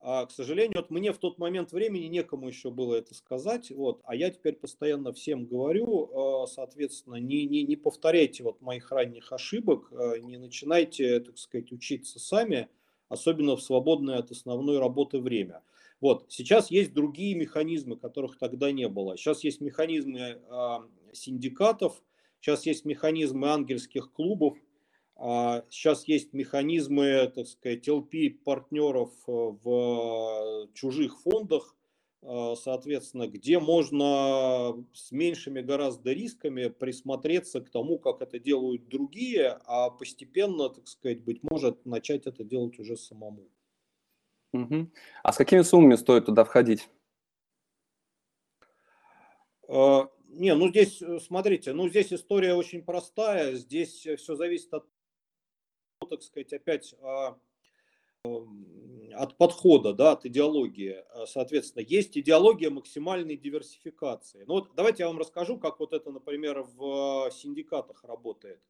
[0.00, 4.00] а, к сожалению, вот мне в тот момент времени некому еще было это сказать, вот,
[4.04, 9.32] а я теперь постоянно всем говорю, а, соответственно, не, не, не повторяйте вот моих ранних
[9.32, 12.68] ошибок, а, не начинайте, так сказать, учиться сами,
[13.08, 15.62] особенно в свободное от основной работы время.
[16.00, 19.16] Вот, сейчас есть другие механизмы, которых тогда не было.
[19.16, 20.78] Сейчас есть механизмы э,
[21.12, 22.02] синдикатов,
[22.40, 24.58] сейчас есть механизмы ангельских клубов,
[25.16, 31.74] э, сейчас есть механизмы, так сказать, LP-партнеров э, в чужих фондах,
[32.20, 39.58] э, соответственно, где можно с меньшими гораздо рисками присмотреться к тому, как это делают другие,
[39.64, 43.48] а постепенно, так сказать, быть может, начать это делать уже самому.
[44.52, 44.90] Угу.
[45.22, 46.88] А с какими суммами стоит туда входить?
[49.68, 53.54] Uh, не, ну здесь, э, смотрите, ну здесь история очень простая.
[53.54, 54.86] Здесь все зависит от,
[56.08, 57.38] так сказать, опять а,
[59.14, 61.04] от подхода, да, от идеологии.
[61.26, 64.44] Соответственно, есть идеология максимальной диверсификации.
[64.46, 68.60] Ну вот давайте я вам расскажу, как вот это, например, в синдикатах работает.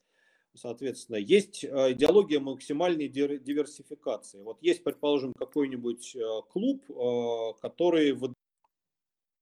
[0.57, 4.43] Соответственно, есть э, идеология максимальной диверсификации.
[4.43, 8.17] Вот есть, предположим, какой-нибудь э, клуб, э, который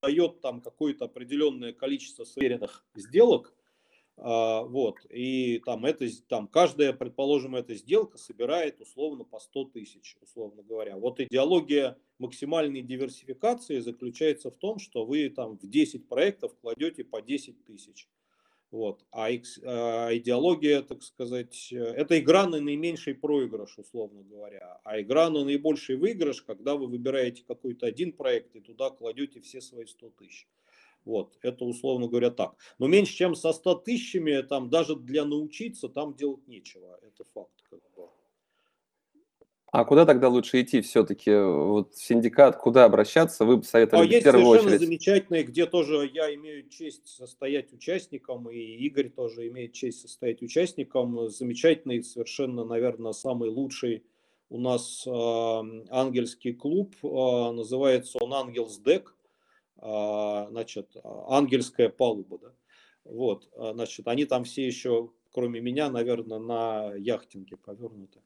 [0.03, 3.55] дает там какое-то определенное количество сверенных сделок,
[4.17, 10.15] а, вот, и там это, там каждая, предположим, эта сделка собирает условно по 100 тысяч,
[10.21, 10.95] условно говоря.
[10.95, 17.21] Вот идеология максимальной диверсификации заключается в том, что вы там в 10 проектов кладете по
[17.21, 18.07] 10 тысяч.
[18.75, 19.05] Вот.
[19.09, 24.81] А, а идеология, так сказать, это игра на наименьший проигрыш, условно говоря.
[24.83, 29.61] А игра на наибольший выигрыш, когда вы выбираете какой-то один проект и туда кладете все
[29.61, 30.49] свои 100 тысяч.
[31.05, 32.57] Вот, это условно говоря так.
[32.77, 36.99] Но меньше, чем со 100 тысячами, там даже для научиться, там делать нечего.
[37.01, 37.53] Это факт.
[39.77, 41.35] А куда тогда лучше идти все-таки?
[41.35, 43.43] Вот синдикат, куда обращаться?
[43.43, 44.87] Вы бы советовали а есть в первую совершенно очередь?
[44.87, 51.29] замечательные, где тоже я имею честь состоять участником, и Игорь тоже имеет честь состоять участником.
[51.29, 54.05] Замечательный, совершенно, наверное, самый лучший
[54.47, 56.95] у нас э, ангельский клуб.
[57.03, 59.13] Э, называется он Ангелс Дек.
[59.77, 62.53] А, значит, ангельская палуба, да,
[63.03, 68.21] вот, а, значит, они там все еще, кроме меня, наверное, на яхтинге повернуты,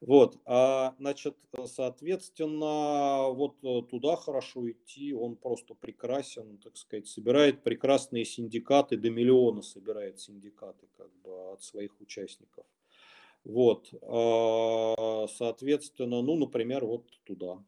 [0.00, 1.36] вот, а, значит,
[1.66, 9.10] соответственно, вот э, туда хорошо идти, он просто прекрасен, так сказать, собирает прекрасные синдикаты, до
[9.10, 12.64] миллиона собирает синдикаты, как бы, от своих участников,
[13.42, 13.88] вот,
[15.32, 17.58] соответственно, ну, например, вот туда.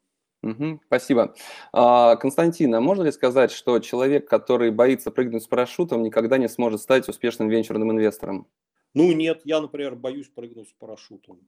[0.44, 1.34] Угу, спасибо.
[1.72, 6.48] А, Константин, а можно ли сказать, что человек, который боится прыгнуть с парашютом, никогда не
[6.48, 8.46] сможет стать успешным венчурным инвестором?
[8.94, 11.40] Ну нет, я, например, боюсь прыгнуть с парашютом.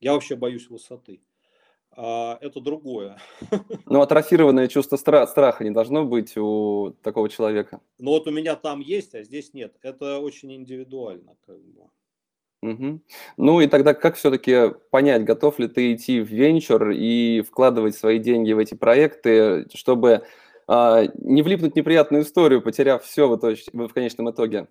[0.00, 1.20] Я вообще боюсь высоты.
[1.90, 3.18] А, это другое.
[3.86, 7.80] Но атрофированное чувство стра- страха не должно быть у такого человека.
[7.98, 9.74] Ну вот у меня там есть, а здесь нет.
[9.82, 11.36] Это очень индивидуально.
[11.46, 11.82] Как бы.
[12.62, 13.02] Мгм.
[13.36, 18.18] Ну и тогда как все-таки понять, готов ли ты идти в венчур и вкладывать свои
[18.18, 20.22] деньги в эти проекты, чтобы
[20.66, 24.68] а, не влипнуть в неприятную историю, потеряв все в, итоге, в конечном итоге?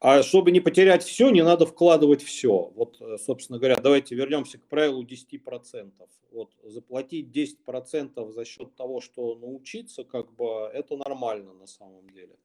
[0.00, 2.70] А чтобы не потерять все, не надо вкладывать все.
[2.76, 5.92] Вот, э, собственно говоря, давайте вернемся к правилу 10%.
[6.30, 12.36] Вот заплатить 10% за счет того, что научиться, как бы, это нормально на самом деле.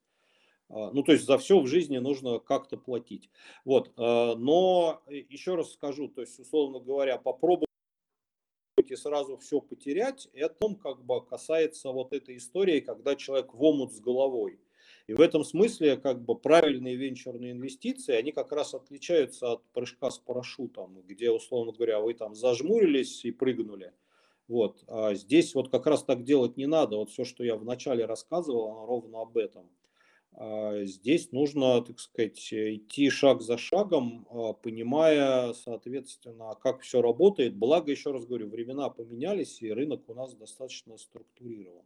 [0.70, 3.30] А, ну, то есть за все в жизни нужно как-то платить.
[3.66, 3.92] Вот.
[3.98, 7.68] А, но еще раз скажу, то есть, условно говоря, попробовать
[8.78, 13.94] и сразу все потерять, это как бы касается вот этой истории, когда человек в омут
[13.94, 14.60] с головой.
[15.08, 20.10] И в этом смысле как бы правильные венчурные инвестиции, они как раз отличаются от прыжка
[20.10, 23.92] с парашютом, где, условно говоря, вы там зажмурились и прыгнули.
[24.48, 24.84] Вот.
[24.88, 26.98] А здесь вот как раз так делать не надо.
[26.98, 29.70] Вот все, что я вначале рассказывал, ровно об этом.
[30.36, 37.56] А, здесь нужно, так сказать, идти шаг за шагом, а, понимая, соответственно, как все работает.
[37.56, 41.86] Благо, еще раз говорю, времена поменялись, и рынок у нас достаточно структурирован.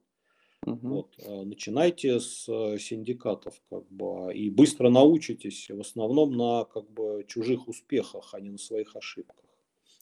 [0.68, 0.88] Угу.
[0.90, 6.90] Вот, а, начинайте с э, синдикатов, как бы, и быстро научитесь, в основном на как
[6.90, 9.38] бы чужих успехах, а не на своих ошибках.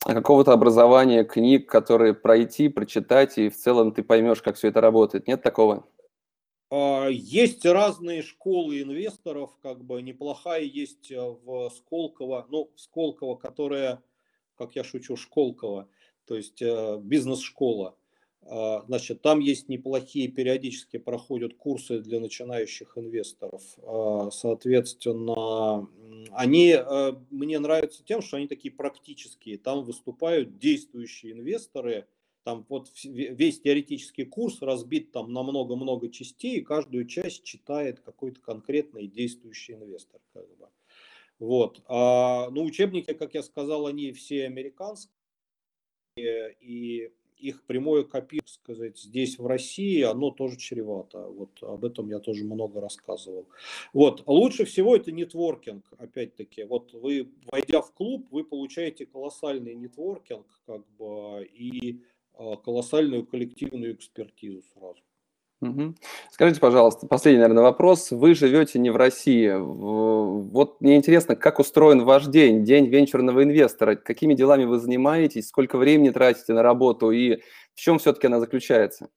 [0.04, 4.82] А какого-то образования, книг, которые пройти, прочитать, и в целом ты поймешь, как все это
[4.82, 5.28] работает.
[5.28, 5.86] Нет такого?
[6.72, 14.02] А, есть разные школы инвесторов, как бы неплохая есть э, в Сколково, ну, Сколково, которая,
[14.58, 15.88] как я шучу, Школково,
[16.26, 17.96] то есть э, бизнес-школа.
[18.48, 23.62] А, значит, там есть неплохие, периодически проходят курсы для начинающих инвесторов.
[23.84, 25.88] А, соответственно,
[26.32, 29.58] они э, мне нравятся тем, что они такие практические.
[29.58, 32.08] Там выступают действующие инвесторы,
[32.44, 38.40] там вот весь теоретический курс разбит там на много-много частей, и каждую часть читает какой-то
[38.42, 40.22] конкретный действующий инвестор.
[40.32, 40.68] Как бы.
[41.40, 41.82] Вот.
[41.88, 45.16] А, ну, учебники, как я сказал, они все американские,
[46.62, 51.20] и их прямое копирование, сказать, здесь в России, оно тоже чревато.
[51.28, 53.48] Вот об этом я тоже много рассказывал.
[53.94, 54.24] Вот.
[54.26, 56.64] Лучше всего это нетворкинг, опять-таки.
[56.64, 62.02] Вот вы, войдя в клуб, вы получаете колоссальный нетворкинг, как бы, и
[62.34, 65.02] а, колоссальную коллективную экспертизу сразу.
[66.32, 68.12] Скажите, пожалуйста, последний, наверное, вопрос.
[68.12, 69.52] Вы живете не в России.
[69.56, 73.96] Вот мне интересно, как устроен ваш день, день венчурного инвестора?
[73.96, 75.48] Какими делами вы занимаетесь?
[75.48, 77.12] Сколько времени тратите на работу?
[77.12, 77.38] И
[77.74, 79.10] в чем все-таки она заключается?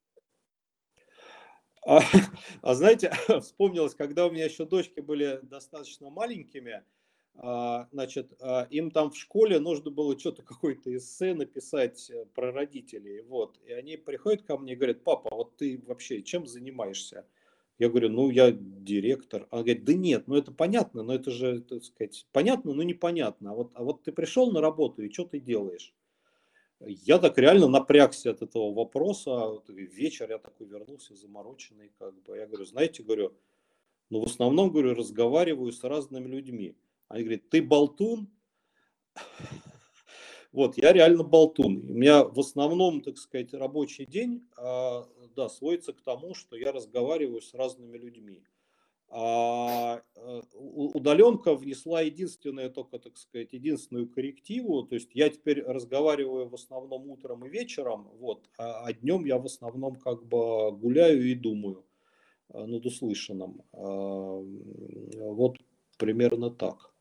[1.86, 2.00] А,
[2.62, 6.82] а знаете, вспомнилось, когда у меня еще дочки были достаточно маленькими,
[7.92, 13.22] значит, а, им там в школе нужно было что-то, какое-то эссе написать э, про родителей,
[13.22, 17.26] вот, и они приходят ко мне и говорят, папа, вот ты вообще чем занимаешься?
[17.78, 19.46] Я говорю, ну, я директор.
[19.50, 23.52] Она говорит, да нет, ну, это понятно, но это же, так сказать, понятно, но непонятно.
[23.52, 25.94] А вот, а вот ты пришел на работу, и что ты делаешь?
[26.80, 29.60] я так реально напрягся от этого вопроса.
[29.68, 32.36] Вечер я такой вернулся замороченный, как бы.
[32.36, 33.32] Я говорю, знаете, говорю,
[34.10, 36.76] ну в основном, говорю, разговариваю с разными людьми.
[37.08, 38.28] Они говорят, ты болтун?
[40.50, 41.84] Вот, я реально болтун.
[41.90, 45.06] У меня в основном, так сказать, рабочий день, а,
[45.36, 48.42] да, сводится к тому, что я разговариваю с разными людьми.
[49.10, 54.82] А э, удаленка внесла единственное только, так сказать, единственную коррективу.
[54.82, 59.38] То есть я теперь разговариваю в основном утром и вечером, вот, а, а днем я
[59.38, 61.86] в основном как бы гуляю и думаю
[62.50, 63.62] э, над услышанным.
[63.72, 64.44] А,
[65.30, 65.56] вот
[65.96, 66.92] примерно так.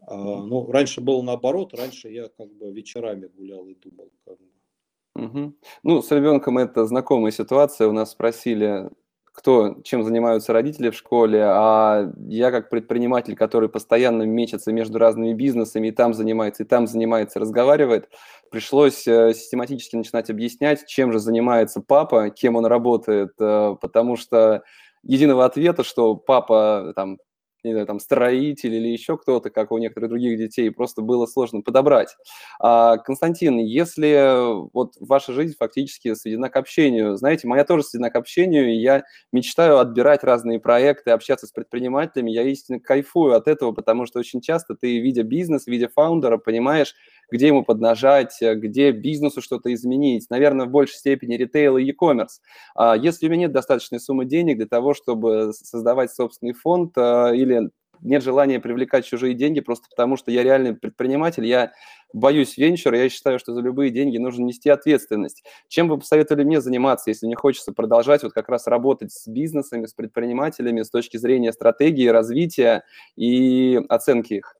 [0.00, 4.10] А, ну, раньше было наоборот, раньше я как бы вечерами гулял и думал.
[4.24, 5.24] Как бы.
[5.24, 5.54] Угу.
[5.82, 7.88] Ну, с ребенком это знакомая ситуация.
[7.88, 8.90] У нас спросили,
[9.36, 15.34] кто, чем занимаются родители в школе, а я как предприниматель, который постоянно мечется между разными
[15.34, 18.08] бизнесами, и там занимается, и там занимается, разговаривает,
[18.50, 24.62] пришлось э, систематически начинать объяснять, чем же занимается папа, кем он работает, э, потому что
[25.02, 27.18] единого ответа, что папа там
[27.66, 31.60] не знаю, там, строитель или еще кто-то, как у некоторых других детей, просто было сложно
[31.62, 32.16] подобрать.
[32.60, 38.16] А, Константин, если вот ваша жизнь фактически сведена к общению, знаете, моя тоже сведена к
[38.16, 43.72] общению, и я мечтаю отбирать разные проекты, общаться с предпринимателями, я истинно кайфую от этого,
[43.72, 46.94] потому что очень часто ты, видя бизнес, видя фаундера, понимаешь,
[47.30, 50.26] где ему поднажать, где бизнесу что-то изменить.
[50.30, 52.40] Наверное, в большей степени ритейл и e-commerce.
[52.74, 57.32] А если у меня нет достаточной суммы денег для того, чтобы создавать собственный фонд а,
[57.32, 57.70] или
[58.00, 61.72] нет желания привлекать чужие деньги, просто потому что я реальный предприниматель, я
[62.12, 65.44] боюсь венчура, я считаю, что за любые деньги нужно нести ответственность.
[65.68, 69.86] Чем вы посоветовали мне заниматься, если мне хочется продолжать вот как раз работать с бизнесами,
[69.86, 72.84] с предпринимателями с точки зрения стратегии, развития
[73.16, 74.56] и оценки их?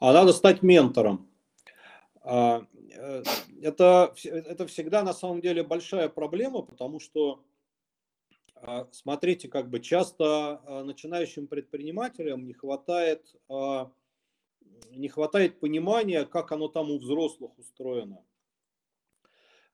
[0.00, 1.28] А надо стать ментором.
[2.24, 3.22] А, э,
[3.62, 7.44] это, это всегда на самом деле большая проблема, потому что,
[8.54, 13.34] а, смотрите, как бы часто а, начинающим предпринимателям не хватает,
[14.90, 18.24] не хватает понимания, как оно там у взрослых устроено.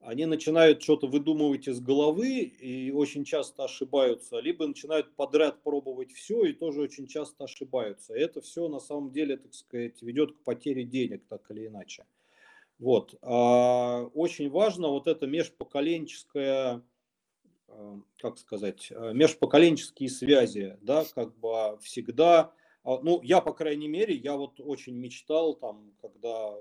[0.01, 6.45] Они начинают что-то выдумывать из головы и очень часто ошибаются, либо начинают подряд пробовать все
[6.45, 8.15] и тоже очень часто ошибаются.
[8.15, 12.07] И это все на самом деле, так сказать, ведет к потере денег, так или иначе.
[12.79, 13.15] Вот.
[13.23, 16.83] А, очень важно вот это межпоколенческое,
[17.69, 22.53] а, как сказать, а, межпоколенческие связи, да, как бы всегда,
[22.85, 26.55] ну, я, по крайней мере, я вот очень мечтал там, когда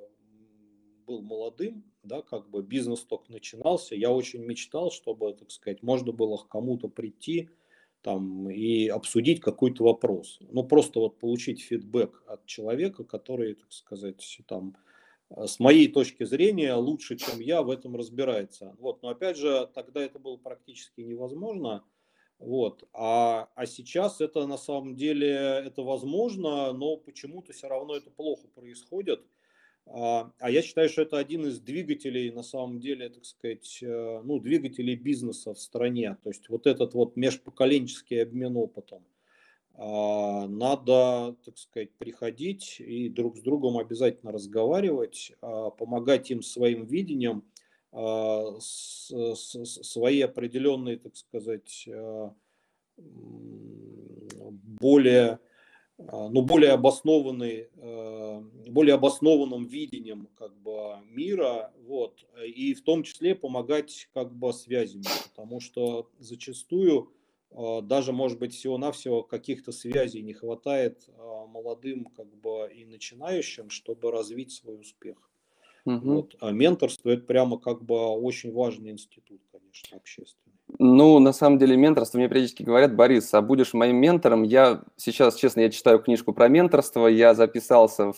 [1.06, 6.12] был молодым, да, как бы бизнес только начинался, я очень мечтал, чтобы, так сказать, можно
[6.12, 7.50] было к кому-то прийти,
[8.02, 10.40] там, и обсудить какой-то вопрос.
[10.42, 14.76] Ну, просто вот получить фидбэк от человека, который, так сказать, там,
[15.36, 18.76] с моей точки зрения, лучше, чем я, в этом разбирается.
[18.80, 19.02] Вот.
[19.02, 21.84] Но опять же, тогда это было практически невозможно.
[22.40, 22.88] Вот.
[22.94, 28.48] А, а сейчас это на самом деле это возможно, но почему-то все равно это плохо
[28.54, 29.26] происходит.
[29.88, 34.22] А, а я считаю, что это один из двигателей, на самом деле, так сказать, э,
[34.24, 36.18] ну, двигателей бизнеса в стране.
[36.24, 39.04] То есть вот этот вот межпоколенческий обмен опытом.
[39.80, 46.86] А, надо, так сказать, приходить и друг с другом обязательно разговаривать, а, помогать им своим
[46.86, 47.44] видением,
[47.92, 51.88] а, свои определенные, так сказать,
[54.80, 55.40] более,
[56.00, 57.70] ну, более обоснованный,
[58.72, 65.04] более обоснованным видением как бы мира, вот, и в том числе помогать как бы связями,
[65.30, 67.14] потому что зачастую
[67.52, 74.12] даже, может быть, всего-навсего каких-то связей не хватает а, молодым как бы и начинающим, чтобы
[74.12, 75.18] развить свой успех.
[75.86, 76.14] Угу.
[76.14, 76.36] Вот.
[76.40, 80.47] А менторство это прямо как бы очень важный институт, конечно, общественный.
[80.80, 84.44] Ну, на самом деле, менторство мне периодически говорят, Борис, а будешь моим ментором?
[84.44, 88.18] Я сейчас, честно, я читаю книжку про менторство, я записался в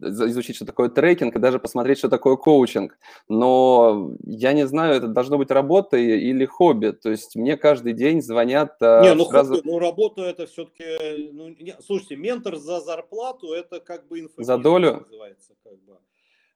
[0.00, 2.98] изучить, что такое трекинг, и даже посмотреть, что такое коучинг.
[3.28, 6.90] Но я не знаю, это должно быть работа или хобби.
[6.90, 8.76] То есть мне каждый день звонят...
[8.80, 9.56] А, не, ну, сразу...
[9.56, 11.30] хобби, ну работа это все-таки...
[11.32, 15.00] Ну, не, слушайте, ментор за зарплату, это как бы инфобизнес За долю?
[15.00, 15.98] Называется, как бы.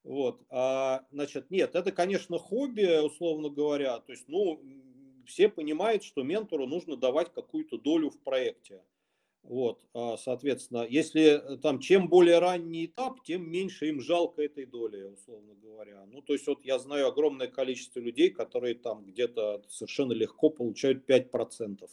[0.04, 3.98] Вот, а, значит, нет, это, конечно, хобби, условно говоря.
[3.98, 4.60] То есть, ну,
[5.28, 8.82] все понимают, что ментору нужно давать какую-то долю в проекте.
[9.42, 14.66] Вот, а, соответственно, если э, там чем более ранний этап, тем меньше им жалко этой
[14.66, 16.04] доли, условно говоря.
[16.06, 21.08] Ну, то есть вот я знаю огромное количество людей, которые там где-то совершенно легко получают
[21.08, 21.88] 5%.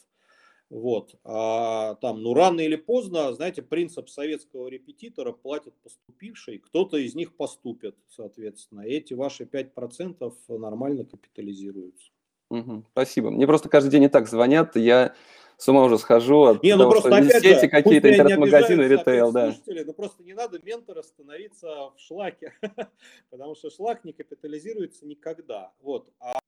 [0.69, 1.15] Вот.
[1.23, 7.35] А там, ну, рано или поздно, знаете, принцип советского репетитора платит поступивший, кто-то из них
[7.37, 8.81] поступит, соответственно.
[8.81, 12.11] И эти ваши 5% нормально капитализируются.
[12.59, 13.31] Угу, спасибо.
[13.31, 15.13] Мне просто каждый день и так звонят, я
[15.57, 19.55] с ума уже схожу от не, ну того, просто, что сети какие-то, интернет-магазины, ритейл, да.
[19.67, 22.53] Но просто не надо ментора становиться в шлаке,
[23.29, 25.71] потому что шлак не капитализируется никогда.
[25.81, 26.09] Вот.
[26.19, 26.39] А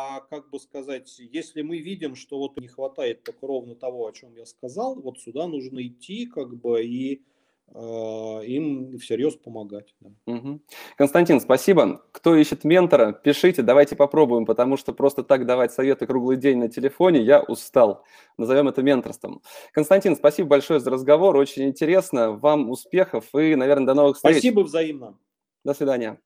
[0.00, 4.12] а как бы сказать, если мы видим, что вот не хватает так ровно того, о
[4.12, 7.24] чем я сказал, вот сюда нужно идти как бы и
[7.74, 9.94] им всерьез помогать.
[10.00, 10.10] Да.
[10.26, 10.60] Угу.
[10.96, 12.02] Константин, спасибо.
[12.12, 16.68] Кто ищет ментора, пишите, давайте попробуем, потому что просто так давать советы круглый день на
[16.68, 18.04] телефоне я устал.
[18.36, 19.42] Назовем это менторством.
[19.72, 22.32] Константин, спасибо большое за разговор, очень интересно.
[22.32, 24.36] Вам успехов и, наверное, до новых встреч.
[24.36, 25.18] Спасибо взаимно.
[25.64, 26.20] До свидания.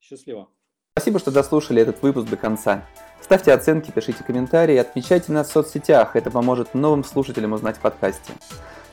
[0.00, 0.48] Счастливо.
[0.94, 2.86] Спасибо, что дослушали этот выпуск до конца.
[3.20, 8.34] Ставьте оценки, пишите комментарии, отмечайте нас в соцсетях, это поможет новым слушателям узнать в подкасте.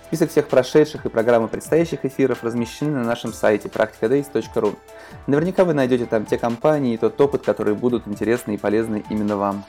[0.10, 4.76] Список всех прошедших и программы предстоящих эфиров размещены на нашем сайте practicadays.ru.
[5.28, 9.38] Наверняка вы найдете там те компании и тот опыт, которые будут интересны и полезны именно
[9.38, 9.66] вам.